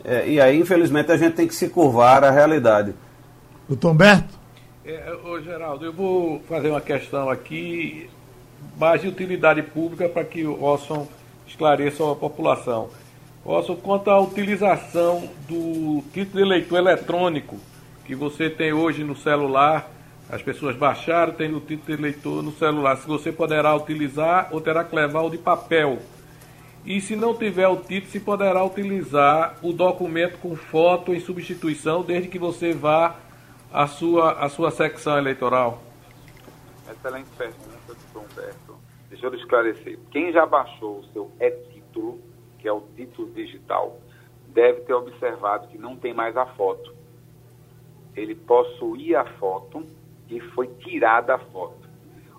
[0.04, 2.94] É, e aí, infelizmente, a gente tem que se curvar à realidade.
[3.68, 4.38] Doutor Humberto?
[4.84, 8.08] É, ô Geraldo, eu vou fazer uma questão aqui
[8.78, 11.06] mais de utilidade pública para que o Orson
[11.46, 12.88] esclareça a população.
[13.44, 17.58] Orson, quanto à utilização do título de eleitor eletrônico
[18.04, 19.90] que você tem hoje no celular,
[20.30, 22.96] as pessoas baixaram, tem o título de eleitor no celular.
[22.96, 25.98] Se você poderá utilizar ou terá que levar o de papel.
[26.84, 32.02] E se não tiver o título, se poderá utilizar o documento com foto em substituição,
[32.02, 33.16] desde que você vá
[33.72, 35.82] a sua, a sua secção eleitoral?
[36.90, 38.76] Excelente pergunta, doutor Humberto.
[39.10, 39.98] Deixa eu esclarecer.
[40.10, 42.18] Quem já baixou o seu e-título,
[42.58, 44.00] que é o título digital,
[44.48, 46.94] deve ter observado que não tem mais a foto.
[48.16, 49.84] Ele possuía a foto
[50.28, 51.88] e foi tirada a foto.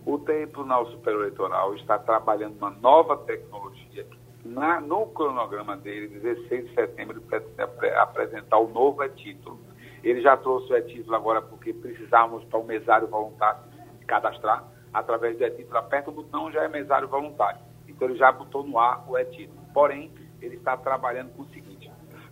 [0.05, 4.05] O Tribunal Superior Eleitoral está trabalhando uma nova tecnologia.
[4.43, 9.59] Na, no cronograma dele, 16 de setembro, ele apresentar o novo e-título
[10.03, 13.61] ele já trouxe o e-título agora porque precisávamos para o mesário voluntário
[14.07, 14.63] cadastrar.
[14.93, 17.59] Através do e-título, aperta o botão, já é mesário voluntário.
[17.87, 19.61] Então ele já botou no ar o e-título.
[19.73, 21.89] Porém, ele está trabalhando com o seguinte: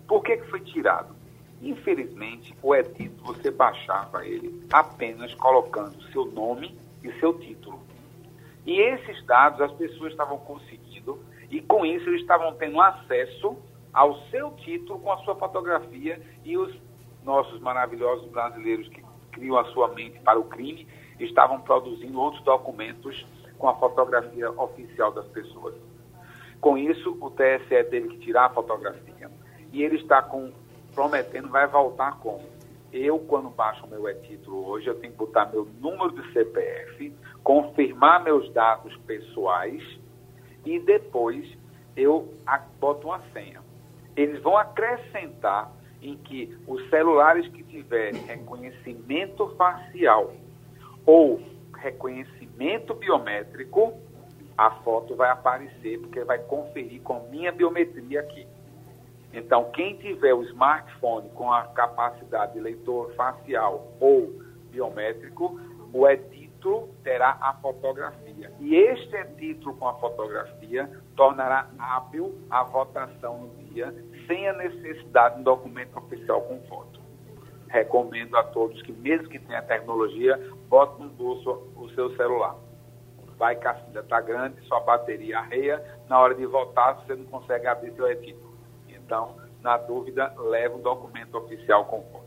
[0.07, 1.15] por que, que foi tirado?
[1.61, 7.79] Infelizmente, o e-título você baixava ele apenas colocando seu nome e seu título.
[8.65, 11.19] E esses dados as pessoas estavam conseguindo,
[11.49, 13.57] e com isso eles estavam tendo acesso
[13.93, 16.73] ao seu título com a sua fotografia e os
[17.23, 20.87] nossos maravilhosos brasileiros que criam a sua mente para o crime
[21.19, 23.25] estavam produzindo outros documentos
[23.57, 25.75] com a fotografia oficial das pessoas.
[26.61, 29.29] Com isso, o TSE teve que tirar a fotografia.
[29.71, 30.51] E ele está com,
[30.93, 32.41] prometendo, vai voltar com.
[32.91, 37.13] Eu, quando baixo o meu e-título hoje, eu tenho que botar meu número de CPF,
[37.43, 39.83] confirmar meus dados pessoais
[40.75, 41.45] e depois
[41.95, 42.33] eu
[42.79, 43.61] boto uma senha.
[44.15, 50.33] Eles vão acrescentar em que os celulares que tiverem reconhecimento facial
[51.05, 51.41] ou
[51.75, 53.93] reconhecimento biométrico,
[54.57, 58.45] a foto vai aparecer, porque vai conferir com minha biometria aqui.
[59.33, 64.33] Então, quem tiver o smartphone com a capacidade de leitor facial ou
[64.71, 65.59] biométrico,
[65.93, 66.07] o
[66.59, 68.51] e-título terá a fotografia.
[68.59, 73.93] E este e-título com a fotografia tornará hábil a votação no dia,
[74.27, 76.99] sem a necessidade de um documento oficial com foto.
[77.69, 82.55] Recomendo a todos que, mesmo que tenha tecnologia, botem no bolso o seu celular.
[83.37, 87.67] Vai que a está grande, sua bateria arreia, na hora de votar você não consegue
[87.67, 88.53] abrir seu e-título.
[88.89, 92.18] Então, na dúvida, leva o documento oficial conforme.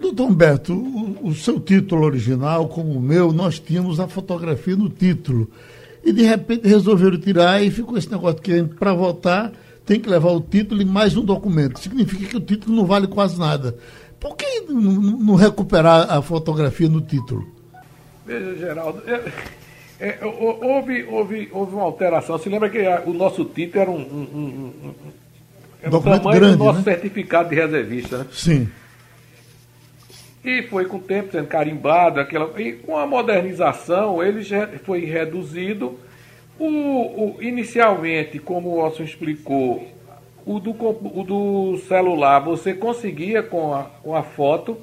[0.00, 4.88] Doutor Humberto, o, o, seu título original, como o meu, nós tínhamos a fotografia no
[4.88, 5.50] título.
[6.04, 9.52] E de repente resolveram tirar e ficou esse negócio que para votar
[9.84, 11.78] tem que levar o título e mais um documento.
[11.78, 13.76] Significa que o título não vale quase nada.
[14.18, 17.46] Por que não, não recuperar a fotografia no título?
[18.26, 19.32] Veja, Geraldo, é,
[20.00, 22.38] é, houve, houve, houve uma alteração.
[22.38, 24.92] Se lembra que o nosso título era um, um, um
[25.82, 26.84] é Documento o tamanho grande, do nosso né?
[26.84, 28.26] certificado de reservista, né?
[28.32, 28.68] Sim.
[30.46, 35.04] E foi com o tempo sendo carimbado, aquela, e com a modernização ele já foi
[35.04, 35.98] reduzido.
[36.56, 39.88] O, o inicialmente, como o Watson explicou,
[40.46, 44.78] o do, o do celular você conseguia com a, com a foto,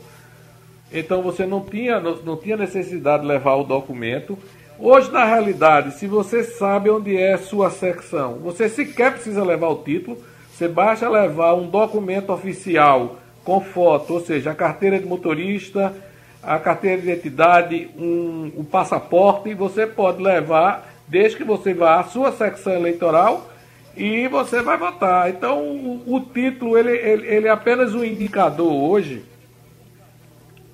[0.91, 4.37] então você não tinha, não, não tinha necessidade de levar o documento.
[4.77, 9.69] Hoje, na realidade, se você sabe onde é a sua secção, você sequer precisa levar
[9.69, 10.17] o título,
[10.51, 15.93] você basta levar um documento oficial com foto, ou seja, a carteira de motorista,
[16.41, 21.99] a carteira de identidade, um, um passaporte, e você pode levar, desde que você vá
[21.99, 23.49] à sua secção eleitoral
[23.95, 25.29] e você vai votar.
[25.29, 29.23] Então, o, o título ele, ele, ele é apenas um indicador hoje,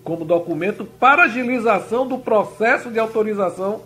[0.04, 3.82] como documento, para agilização do processo de autorização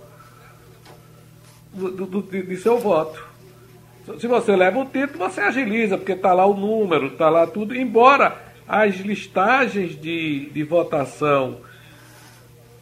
[1.73, 3.31] do, do, de seu voto.
[4.19, 7.75] Se você leva o título, você agiliza, porque está lá o número, está lá tudo.
[7.75, 11.57] Embora as listagens de, de votação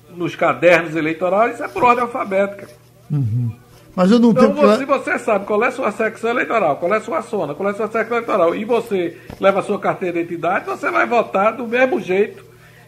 [0.09, 2.67] nos cadernos eleitorais é por ordem alfabética.
[3.09, 3.51] Uhum.
[3.95, 4.77] Mas eu não então, tenho.
[4.77, 7.69] Se você sabe qual é a sua secção eleitoral, qual é a sua zona, qual
[7.69, 11.05] é a sua secção eleitoral, e você leva a sua carteira de identidade, você vai
[11.05, 12.45] votar do mesmo jeito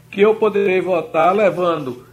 [0.09, 2.05] que eu poderei votar levando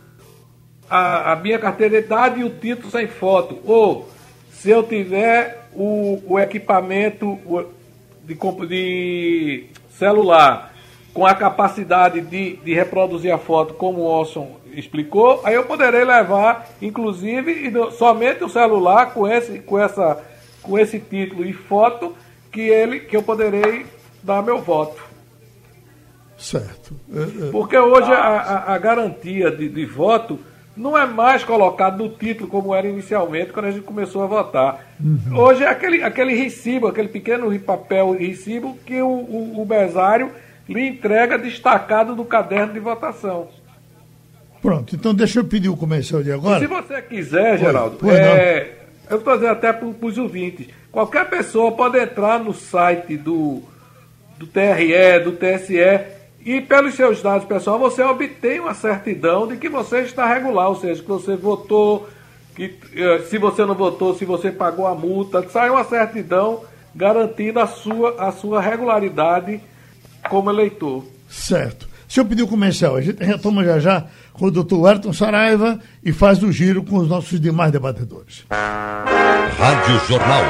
[0.88, 3.58] a, a minha carteira de identidade e o título sem foto.
[3.64, 4.08] Ou
[4.50, 7.38] se eu tiver o, o equipamento
[8.24, 8.34] de,
[8.66, 10.69] de celular
[11.12, 16.04] com a capacidade de, de reproduzir a foto, como o Olson explicou, aí eu poderei
[16.04, 20.22] levar, inclusive, somente o celular com esse, com essa,
[20.62, 22.14] com esse título e foto
[22.52, 23.86] que ele, que eu poderei
[24.22, 25.02] dar meu voto.
[26.38, 26.94] Certo.
[27.12, 27.50] É, é.
[27.50, 30.38] Porque hoje a, a, a garantia de, de voto
[30.76, 34.86] não é mais colocado no título como era inicialmente quando a gente começou a votar.
[34.98, 35.36] Uhum.
[35.36, 40.30] Hoje é aquele, aquele recibo, aquele pequeno papel recibo que o, o, o mesário
[40.70, 43.48] lhe entrega destacado do caderno de votação.
[44.62, 46.60] Pronto, então deixa eu pedir o comercial de agora.
[46.60, 48.70] se você quiser, Geraldo, é,
[49.08, 53.62] eu estou dizendo até para os ouvintes, qualquer pessoa pode entrar no site do,
[54.38, 59.68] do TRE, do TSE, e pelos seus dados pessoal você obtém uma certidão de que
[59.68, 62.08] você está regular, ou seja, que você votou,
[62.54, 66.62] que eh, se você não votou, se você pagou a multa, sai uma certidão
[66.94, 69.60] garantindo a sua, a sua regularidade
[70.28, 71.04] como eleitor.
[71.28, 71.88] Certo.
[72.08, 75.78] Se eu pedir o comercial, a gente retoma já já com o doutor Ayrton Saraiva
[76.04, 78.44] e faz o giro com os nossos demais debatedores.
[78.50, 80.42] Rádio Jornal.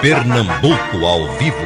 [0.00, 1.56] Pernambuco ao vivo.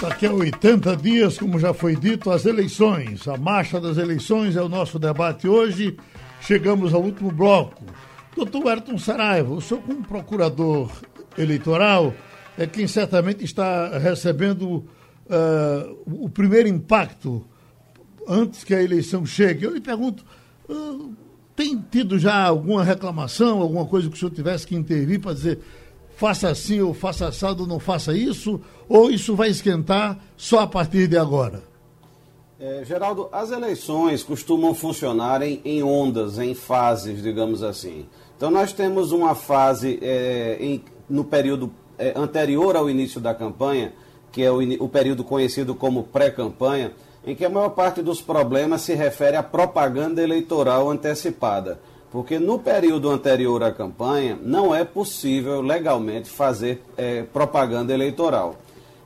[0.00, 3.26] Daqui a 80 dias, como já foi dito, as eleições.
[3.28, 5.96] A marcha das eleições é o nosso debate hoje.
[6.40, 7.84] Chegamos ao último bloco.
[8.36, 10.90] Doutor Ayrton Saraiva, o senhor como procurador
[11.38, 12.12] eleitoral
[12.58, 14.84] é quem certamente está recebendo
[15.28, 17.44] uh, o primeiro impacto
[18.26, 19.64] antes que a eleição chegue.
[19.64, 20.24] Eu lhe pergunto,
[20.68, 21.12] uh,
[21.54, 25.60] tem tido já alguma reclamação, alguma coisa que o senhor tivesse que intervir para dizer
[26.16, 28.60] faça assim ou faça assado, não faça isso?
[28.88, 31.62] Ou isso vai esquentar só a partir de agora?
[32.58, 38.06] É, Geraldo, as eleições costumam funcionar em, em, ondas, em fases, digamos assim.
[38.34, 43.92] Então nós temos uma fase é, em no período é, anterior ao início da campanha,
[44.36, 46.92] que é o, o período conhecido como pré-campanha,
[47.26, 51.80] em que a maior parte dos problemas se refere à propaganda eleitoral antecipada.
[52.12, 58.56] Porque no período anterior à campanha não é possível legalmente fazer é, propaganda eleitoral.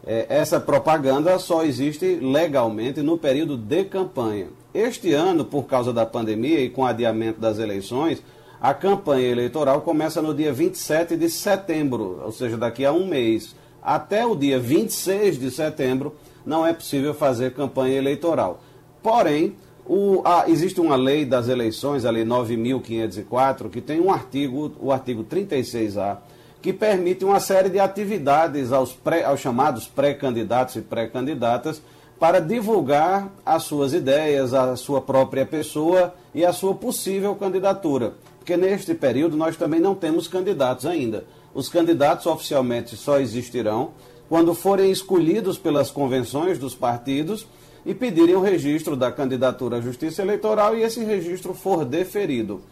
[0.05, 4.49] É, essa propaganda só existe legalmente no período de campanha.
[4.74, 8.20] Este ano, por causa da pandemia e com o adiamento das eleições,
[8.61, 13.55] a campanha eleitoral começa no dia 27 de setembro, ou seja, daqui a um mês.
[13.83, 16.14] Até o dia 26 de setembro
[16.45, 18.61] não é possível fazer campanha eleitoral.
[19.03, 19.57] Porém,
[19.87, 24.93] o, a, existe uma lei das eleições, a Lei 9.504, que tem um artigo, o
[24.93, 26.18] artigo 36A,
[26.62, 31.83] que permite uma série de atividades aos, pré, aos chamados pré-candidatos e pré-candidatas
[32.20, 38.12] para divulgar as suas ideias, a sua própria pessoa e a sua possível candidatura.
[38.39, 41.24] Porque neste período nós também não temos candidatos ainda.
[41.61, 43.90] Os candidatos oficialmente só existirão
[44.30, 47.46] quando forem escolhidos pelas convenções dos partidos
[47.84, 52.62] e pedirem o registro da candidatura à Justiça Eleitoral e esse registro for deferido.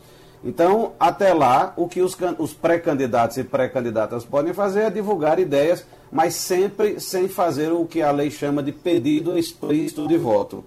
[0.42, 5.84] Então, até lá, o que os, os pré-candidatos e pré-candidatas podem fazer é divulgar ideias,
[6.10, 10.64] mas sempre sem fazer o que a lei chama de pedido explícito de voto.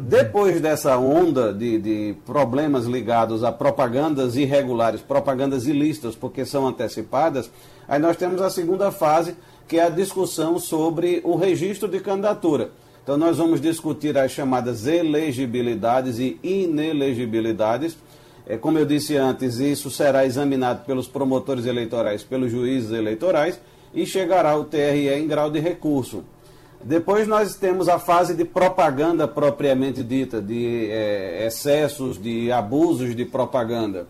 [0.00, 7.50] Depois dessa onda de, de problemas ligados a propagandas irregulares, propagandas ilícitas, porque são antecipadas,
[7.86, 9.36] aí nós temos a segunda fase,
[9.66, 12.70] que é a discussão sobre o registro de candidatura.
[13.02, 17.96] Então, nós vamos discutir as chamadas elegibilidades e inelegibilidades
[18.48, 23.60] é, como eu disse antes, isso será examinado pelos promotores eleitorais, pelos juízes eleitorais
[23.92, 26.24] e chegará ao TRE em grau de recurso.
[26.82, 33.24] Depois nós temos a fase de propaganda propriamente dita, de é, excessos, de abusos de
[33.24, 34.06] propaganda.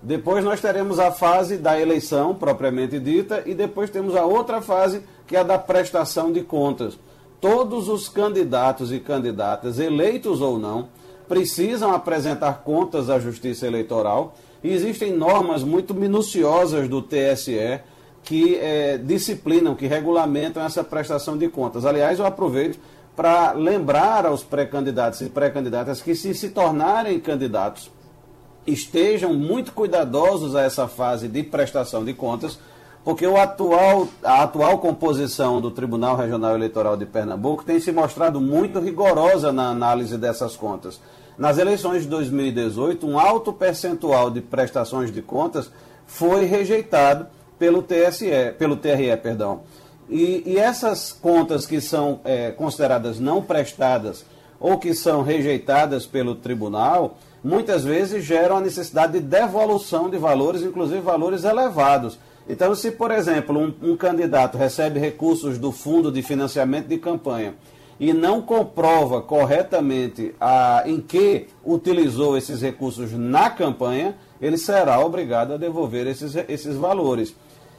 [0.00, 5.02] Depois nós teremos a fase da eleição propriamente dita e depois temos a outra fase
[5.26, 6.98] que é a da prestação de contas.
[7.40, 10.88] Todos os candidatos e candidatas, eleitos ou não,
[11.26, 17.80] precisam apresentar contas à Justiça Eleitoral e existem normas muito minuciosas do TSE
[18.24, 21.84] que é, disciplinam, que regulamentam essa prestação de contas.
[21.84, 22.80] Aliás, eu aproveito
[23.14, 27.90] para lembrar aos pré-candidatos e pré-candidatas que, se se tornarem candidatos,
[28.66, 32.58] estejam muito cuidadosos a essa fase de prestação de contas,
[33.04, 38.40] porque o atual, a atual composição do Tribunal Regional Eleitoral de Pernambuco tem se mostrado
[38.40, 40.98] muito rigorosa na análise dessas contas.
[41.36, 45.70] Nas eleições de 2018, um alto percentual de prestações de contas
[46.06, 47.26] foi rejeitado
[47.64, 49.62] pelo TSE, pelo TRE, perdão.
[50.10, 54.22] E, e essas contas que são é, consideradas não prestadas
[54.60, 60.60] ou que são rejeitadas pelo tribunal, muitas vezes geram a necessidade de devolução de valores,
[60.60, 62.18] inclusive valores elevados.
[62.46, 67.54] Então, se, por exemplo, um, um candidato recebe recursos do Fundo de Financiamento de Campanha
[67.98, 75.54] e não comprova corretamente a, em que utilizou esses recursos na campanha, ele será obrigado
[75.54, 77.34] a devolver esses, esses valores.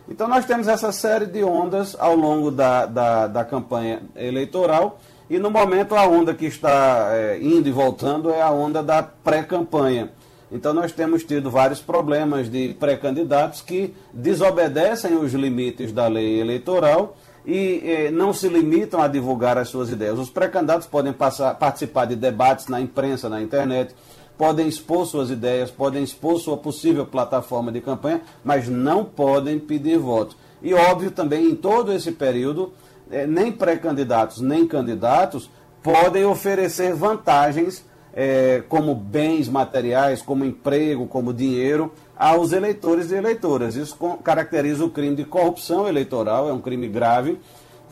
[0.08, 5.00] Então, nós temos essa série de ondas ao longo da, da, da campanha eleitoral.
[5.30, 9.02] E no momento, a onda que está é, indo e voltando é a onda da
[9.02, 10.12] pré-campanha.
[10.52, 17.18] Então, nós temos tido vários problemas de pré-candidatos que desobedecem os limites da lei eleitoral
[17.46, 20.18] e eh, não se limitam a divulgar as suas ideias.
[20.18, 23.94] Os pré-candidatos podem passar, participar de debates na imprensa, na internet,
[24.38, 29.98] podem expor suas ideias, podem expor sua possível plataforma de campanha, mas não podem pedir
[29.98, 30.36] voto.
[30.62, 32.74] E óbvio também, em todo esse período,
[33.12, 35.50] eh, nem pré-candidatos nem candidatos
[35.84, 43.76] podem oferecer vantagens eh, como bens materiais, como emprego, como dinheiro aos eleitores e eleitoras.
[43.76, 47.38] Isso caracteriza o crime de corrupção eleitoral, é um crime grave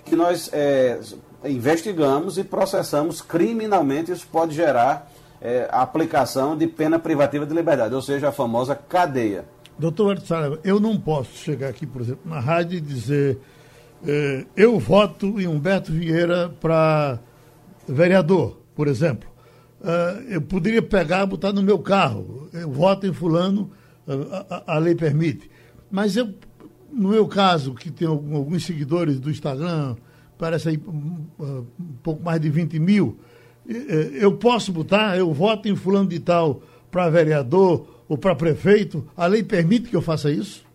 [0.06, 1.00] que nós é,
[1.46, 4.12] investigamos e processamos criminalmente.
[4.12, 5.12] Isso pode gerar
[5.44, 9.44] é, a aplicação de pena privativa de liberdade, ou seja, a famosa cadeia.
[9.78, 13.38] Doutor Artsara, eu não posso chegar aqui, por exemplo, na rádio e dizer
[14.08, 17.20] é, eu voto em Humberto Vieira para
[17.88, 19.30] vereador, por exemplo.
[19.82, 23.70] Uh, eu poderia pegar botar no meu carro, eu voto em fulano
[24.50, 25.52] a, a, lei permite.
[25.92, 26.34] Mas eu,
[26.90, 29.98] no meu caso, que tem alguns seguidores do Instagram,
[30.38, 31.66] parece aí um, um
[32.02, 33.20] pouco mais de 20 mil,
[33.68, 36.62] eu posso botar, eu voto em fulano de tal
[36.92, 40.66] para vereador ou para prefeito, a lei permite que eu faça isso?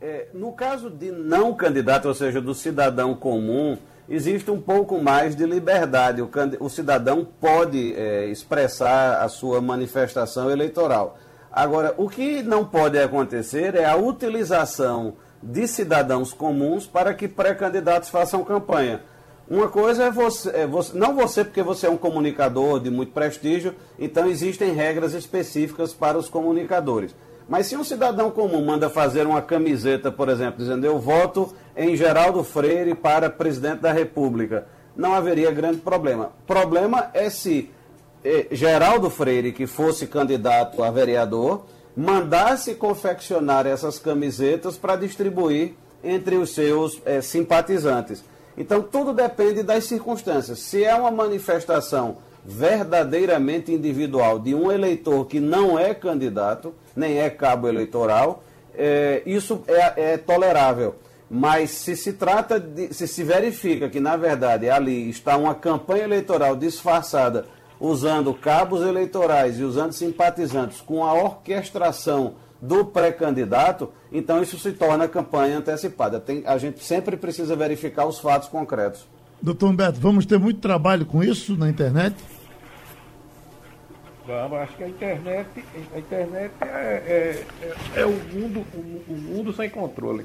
[0.00, 3.78] É, no caso de não candidato, ou seja, do cidadão comum,
[4.08, 6.20] existe um pouco mais de liberdade.
[6.20, 6.30] O,
[6.60, 11.18] o cidadão pode é, expressar a sua manifestação eleitoral.
[11.50, 18.08] Agora, o que não pode acontecer é a utilização de cidadãos comuns para que pré-candidatos
[18.08, 19.00] façam campanha.
[19.48, 23.12] Uma coisa é você, é você, não você porque você é um comunicador de muito
[23.12, 27.14] prestígio, então existem regras específicas para os comunicadores.
[27.46, 31.94] Mas se um cidadão comum manda fazer uma camiseta, por exemplo, dizendo eu voto em
[31.94, 34.66] Geraldo Freire para presidente da República,
[34.96, 36.32] não haveria grande problema.
[36.46, 37.70] Problema é se
[38.24, 46.36] eh, Geraldo Freire, que fosse candidato a vereador, mandasse confeccionar essas camisetas para distribuir entre
[46.36, 48.24] os seus eh, simpatizantes.
[48.56, 50.58] Então tudo depende das circunstâncias.
[50.60, 57.30] Se é uma manifestação verdadeiramente individual de um eleitor que não é candidato, nem é
[57.30, 58.44] cabo eleitoral,
[58.74, 60.96] é, isso é, é, tolerável.
[61.30, 62.92] Mas se se trata de.
[62.92, 67.46] se se verifica que, na verdade, ali está uma campanha eleitoral disfarçada,
[67.80, 75.08] usando cabos eleitorais e usando simpatizantes com a orquestração do pré-candidato, então isso se torna
[75.08, 76.20] campanha antecipada.
[76.20, 79.04] Tem, a gente sempre precisa verificar os fatos concretos.
[79.42, 82.14] Doutor Humberto, vamos ter muito trabalho com isso na internet?
[84.24, 85.48] Vamos, acho que a internet,
[85.92, 87.44] a internet é, é,
[87.96, 90.22] é, é o, mundo, o, o, mundo sem controle.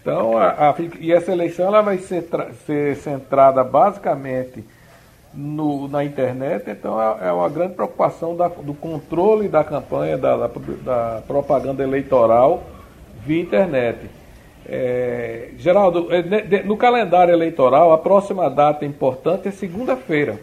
[0.00, 2.26] Então, a, a, e essa eleição ela vai ser,
[2.66, 4.64] ser centrada basicamente
[5.32, 10.48] no, na internet, então é, é uma grande preocupação da, do controle da campanha, da,
[10.48, 10.50] da,
[10.82, 12.71] da propaganda eleitoral
[13.24, 13.98] via internet.
[14.66, 20.40] É, Geraldo, é, no calendário eleitoral, a próxima data importante é segunda-feira.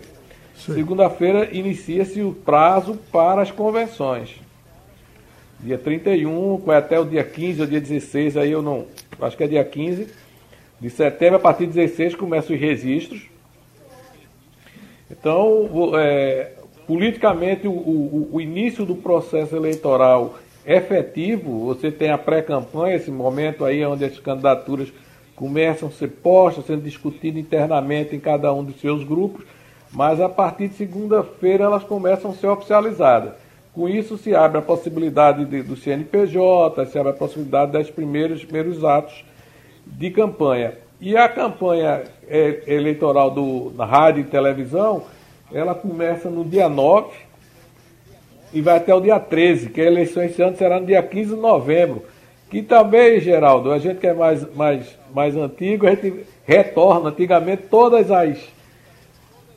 [0.55, 4.35] Segunda-feira inicia-se o prazo para as convenções.
[5.61, 8.85] Dia 31, vai até o dia 15 ou dia 16, aí eu não.
[9.21, 10.07] Acho que é dia 15
[10.79, 13.23] de setembro, a partir de 16 começam os registros.
[15.11, 16.51] Então, é,
[16.87, 20.35] politicamente, o, o, o, início do processo eleitoral
[20.71, 24.91] efetivo, você tem a pré-campanha, esse momento aí onde as candidaturas
[25.35, 29.45] começam a ser postas, sendo discutidas internamente em cada um dos seus grupos
[29.91, 33.33] mas a partir de segunda-feira elas começam a ser oficializadas.
[33.73, 38.43] Com isso se abre a possibilidade de, do CNPJ, se abre a possibilidade dos primeiros,
[38.43, 39.23] primeiros atos
[39.85, 40.73] de campanha.
[40.99, 45.03] E a campanha é, eleitoral do, na rádio e televisão,
[45.51, 47.09] ela começa no dia 9
[48.53, 51.35] e vai até o dia 13, que a eleição esse ano será no dia 15
[51.35, 52.03] de novembro.
[52.49, 57.63] Que também, Geraldo, a gente que é mais, mais, mais antigo, a gente retorna antigamente
[57.69, 58.39] todas as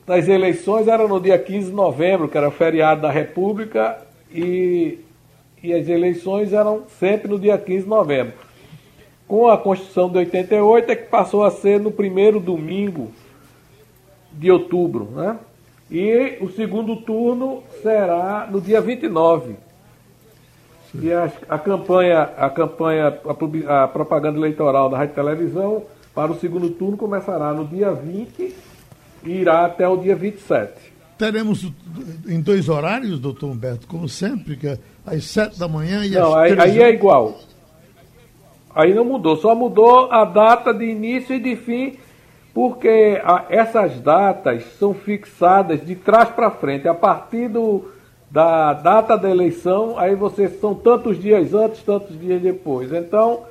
[0.05, 4.99] das eleições era no dia 15 de novembro, que era feriado da República, e,
[5.61, 8.33] e as eleições eram sempre no dia 15 de novembro.
[9.27, 13.11] Com a Constituição de 88 é que passou a ser no primeiro domingo
[14.33, 15.37] de outubro, né?
[15.91, 19.55] E o segundo turno será no dia 29.
[20.95, 23.19] E a, a campanha, a campanha,
[23.67, 28.55] a, a propaganda eleitoral da Rádio Televisão para o segundo turno começará no dia 20
[29.23, 30.93] e irá até o dia 27.
[31.17, 31.71] Teremos
[32.27, 36.35] em dois horários, doutor Humberto, como sempre, que é às 7 da manhã e não,
[36.35, 37.39] às aí, aí é igual.
[38.75, 41.97] Aí não mudou, só mudou a data de início e de fim,
[42.53, 46.87] porque essas datas são fixadas de trás para frente.
[46.87, 47.85] A partir do,
[48.29, 52.91] da data da eleição, aí vocês são tantos dias antes, tantos dias depois.
[52.93, 53.41] Então,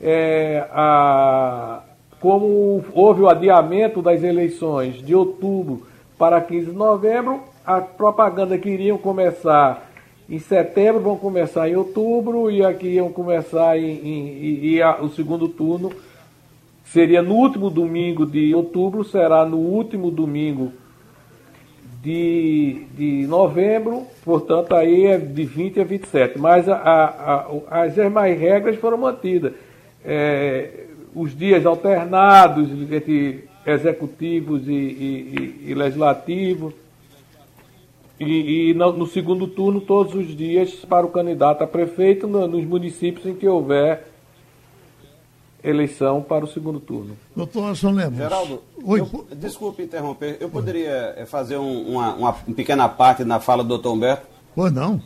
[0.00, 1.80] é, a,
[2.20, 5.86] como houve o adiamento das eleições de outubro
[6.16, 9.90] para 15 de novembro, a propaganda que iriam começar
[10.28, 15.08] em setembro vão começar em outubro e aqui iam começar em, em e, a, o
[15.10, 15.92] segundo turno
[16.92, 20.72] seria no último domingo de outubro, será no último domingo
[22.02, 26.38] de, de novembro, portanto aí é de 20 a 27.
[26.38, 29.54] Mas a, a, a, as demais regras foram mantidas.
[30.04, 30.84] É,
[31.14, 36.74] os dias alternados entre executivos e, e, e legislativos.
[38.20, 42.46] E, e no, no, segundo turno, todos os dias para o candidato a prefeito no,
[42.46, 44.11] nos municípios em que houver
[45.62, 47.16] eleição para o segundo turno.
[47.36, 48.18] Doutor Anderson Lemos.
[48.18, 49.00] Geraldo, Oi.
[49.00, 53.68] Eu, desculpe interromper, eu poderia eh, fazer um, uma, uma pequena parte na fala do
[53.68, 54.26] doutor Humberto?
[54.54, 55.00] Pois não.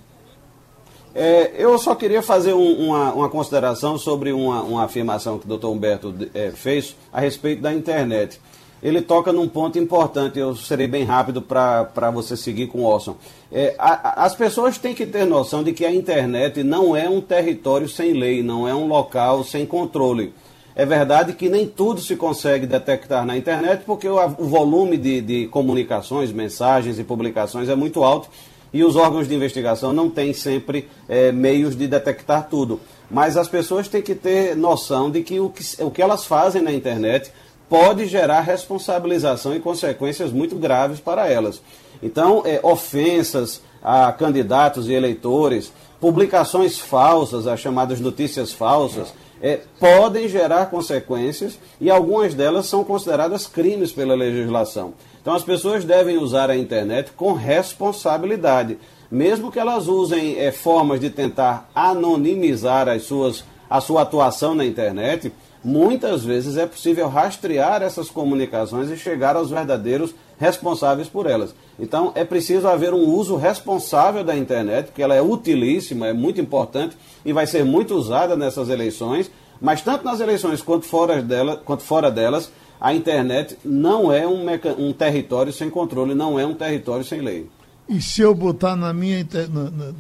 [1.15, 5.49] É, eu só queria fazer um, uma, uma, consideração sobre uma, uma, afirmação que o
[5.49, 8.39] doutor Humberto é, fez a respeito da internet.
[8.87, 13.17] Ele toca num ponto importante, eu serei bem rápido para você seguir com o Orson.
[13.51, 17.21] É, a, as pessoas têm que ter noção de que a internet não é um
[17.21, 20.33] território sem lei, não é um local sem controle.
[20.73, 25.21] É verdade que nem tudo se consegue detectar na internet, porque o, o volume de,
[25.21, 28.29] de comunicações, mensagens e publicações é muito alto
[28.73, 32.81] e os órgãos de investigação não têm sempre é, meios de detectar tudo.
[33.11, 36.63] Mas as pessoas têm que ter noção de que o, que o que elas fazem
[36.63, 37.33] na internet
[37.69, 41.61] pode gerar responsabilização e consequências muito graves para elas.
[42.03, 50.29] Então, é, ofensas a candidatos e eleitores, publicações falsas, as chamadas notícias falsas, é, podem
[50.29, 54.95] gerar consequências e algumas delas são consideradas crimes pela legislação.
[55.21, 58.79] Então as pessoas devem usar a internet com responsabilidade,
[59.11, 64.65] mesmo que elas usem é, formas de tentar anonimizar as suas, a sua atuação na
[64.65, 65.33] internet.
[65.67, 71.53] Muitas vezes é possível rastrear essas comunicações e chegar aos verdadeiros responsáveis por elas.
[71.77, 76.41] Então é preciso haver um uso responsável da internet, que ela é utilíssima, é muito
[76.41, 79.29] importante e vai ser muito usada nessas eleições,
[79.61, 82.49] mas tanto nas eleições quanto fora, dela, quanto fora delas,
[82.81, 84.47] a internet não é um,
[84.79, 87.51] um território sem controle, não é um território sem lei.
[87.89, 89.27] E se eu botar na minha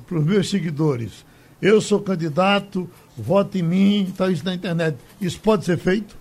[0.07, 1.25] para os meus seguidores,
[1.61, 6.17] eu sou candidato, vote em mim, está isso na internet, isso pode ser feito?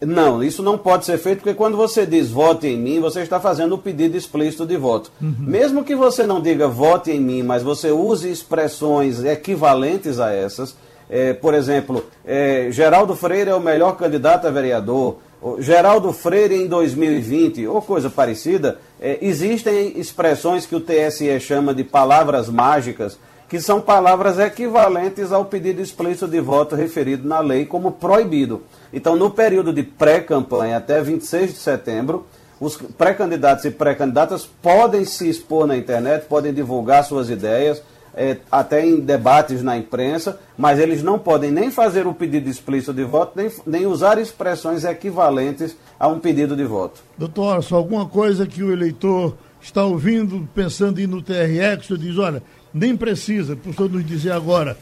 [0.00, 3.40] Não, isso não pode ser feito porque quando você diz vote em mim, você está
[3.40, 5.10] fazendo o um pedido explícito de voto.
[5.20, 5.34] Uhum.
[5.38, 10.76] Mesmo que você não diga vote em mim, mas você use expressões equivalentes a essas,
[11.08, 15.18] é, por exemplo, é, Geraldo Freire é o melhor candidato a vereador,
[15.58, 21.84] Geraldo Freire em 2020, ou coisa parecida, é, existem expressões que o TSE chama de
[21.84, 23.18] palavras mágicas,
[23.54, 28.62] que são palavras equivalentes ao pedido explícito de voto referido na lei como proibido.
[28.92, 32.26] Então, no período de pré-campanha até 26 de setembro,
[32.58, 37.80] os pré-candidatos e pré-candidatas podem se expor na internet, podem divulgar suas ideias,
[38.12, 42.92] é, até em debates na imprensa, mas eles não podem nem fazer o pedido explícito
[42.92, 47.04] de voto, nem, nem usar expressões equivalentes a um pedido de voto.
[47.16, 51.96] Doutor Orson, alguma coisa que o eleitor está ouvindo, pensando em ir no TRX, o
[51.96, 52.42] diz, olha,
[52.74, 54.76] nem precisa, para o senhor nos dizer agora,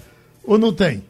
[0.45, 1.05] ou não tem?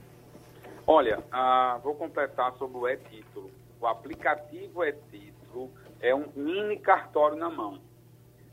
[0.87, 3.51] Olha, ah, vou completar sobre o e-título.
[3.81, 5.71] O aplicativo e-título
[6.01, 7.79] é um mini cartório na mão.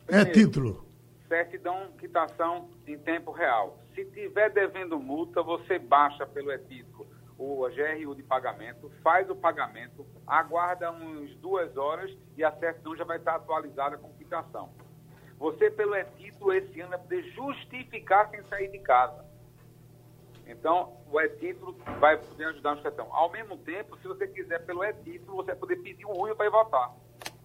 [0.08, 0.88] É-título?
[1.30, 3.78] certidão quitação em tempo real.
[3.94, 7.08] Se tiver devendo multa, você baixa pelo e-título
[7.38, 13.06] o GRU de pagamento, faz o pagamento, aguarda uns duas horas e a certidão já
[13.06, 14.70] vai estar atualizada com quitação.
[15.40, 19.26] Você, pelo e-título, esse ano vai poder justificar sem sair de casa.
[20.46, 23.08] Então, o e-título vai poder ajudar no cartão.
[23.12, 26.46] Ao mesmo tempo, se você quiser pelo e-título, você vai poder pedir um ruim para
[26.46, 26.94] ir votar.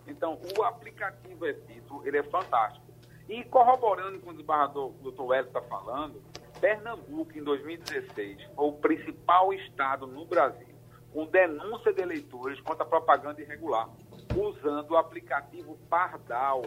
[0.07, 2.85] Então, o aplicativo e-título, ele é fantástico.
[3.29, 6.21] E corroborando com o desembargador doutor Hélio está falando,
[6.61, 10.75] Pernambuco, em 2016, foi o principal estado no Brasil
[11.13, 13.89] com denúncia de eleitores contra propaganda irregular,
[14.37, 16.63] usando o aplicativo Pardal,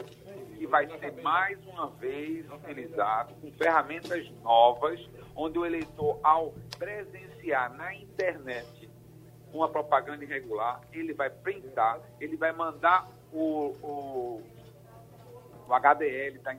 [0.58, 5.00] que vai ser mais uma vez utilizado com ferramentas novas,
[5.36, 8.90] onde o eleitor, ao presenciar na internet
[9.54, 14.42] uma propaganda irregular, ele vai printar, ele vai mandar o, o
[15.68, 16.54] o HDL da,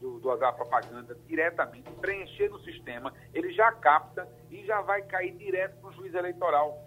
[0.00, 5.32] do, do, da propaganda diretamente, preencher no sistema, ele já capta e já vai cair
[5.36, 6.82] direto para o juiz eleitoral.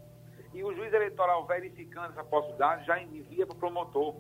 [0.58, 4.16] E o juiz eleitoral, verificando essa possibilidade, já envia para o promotor.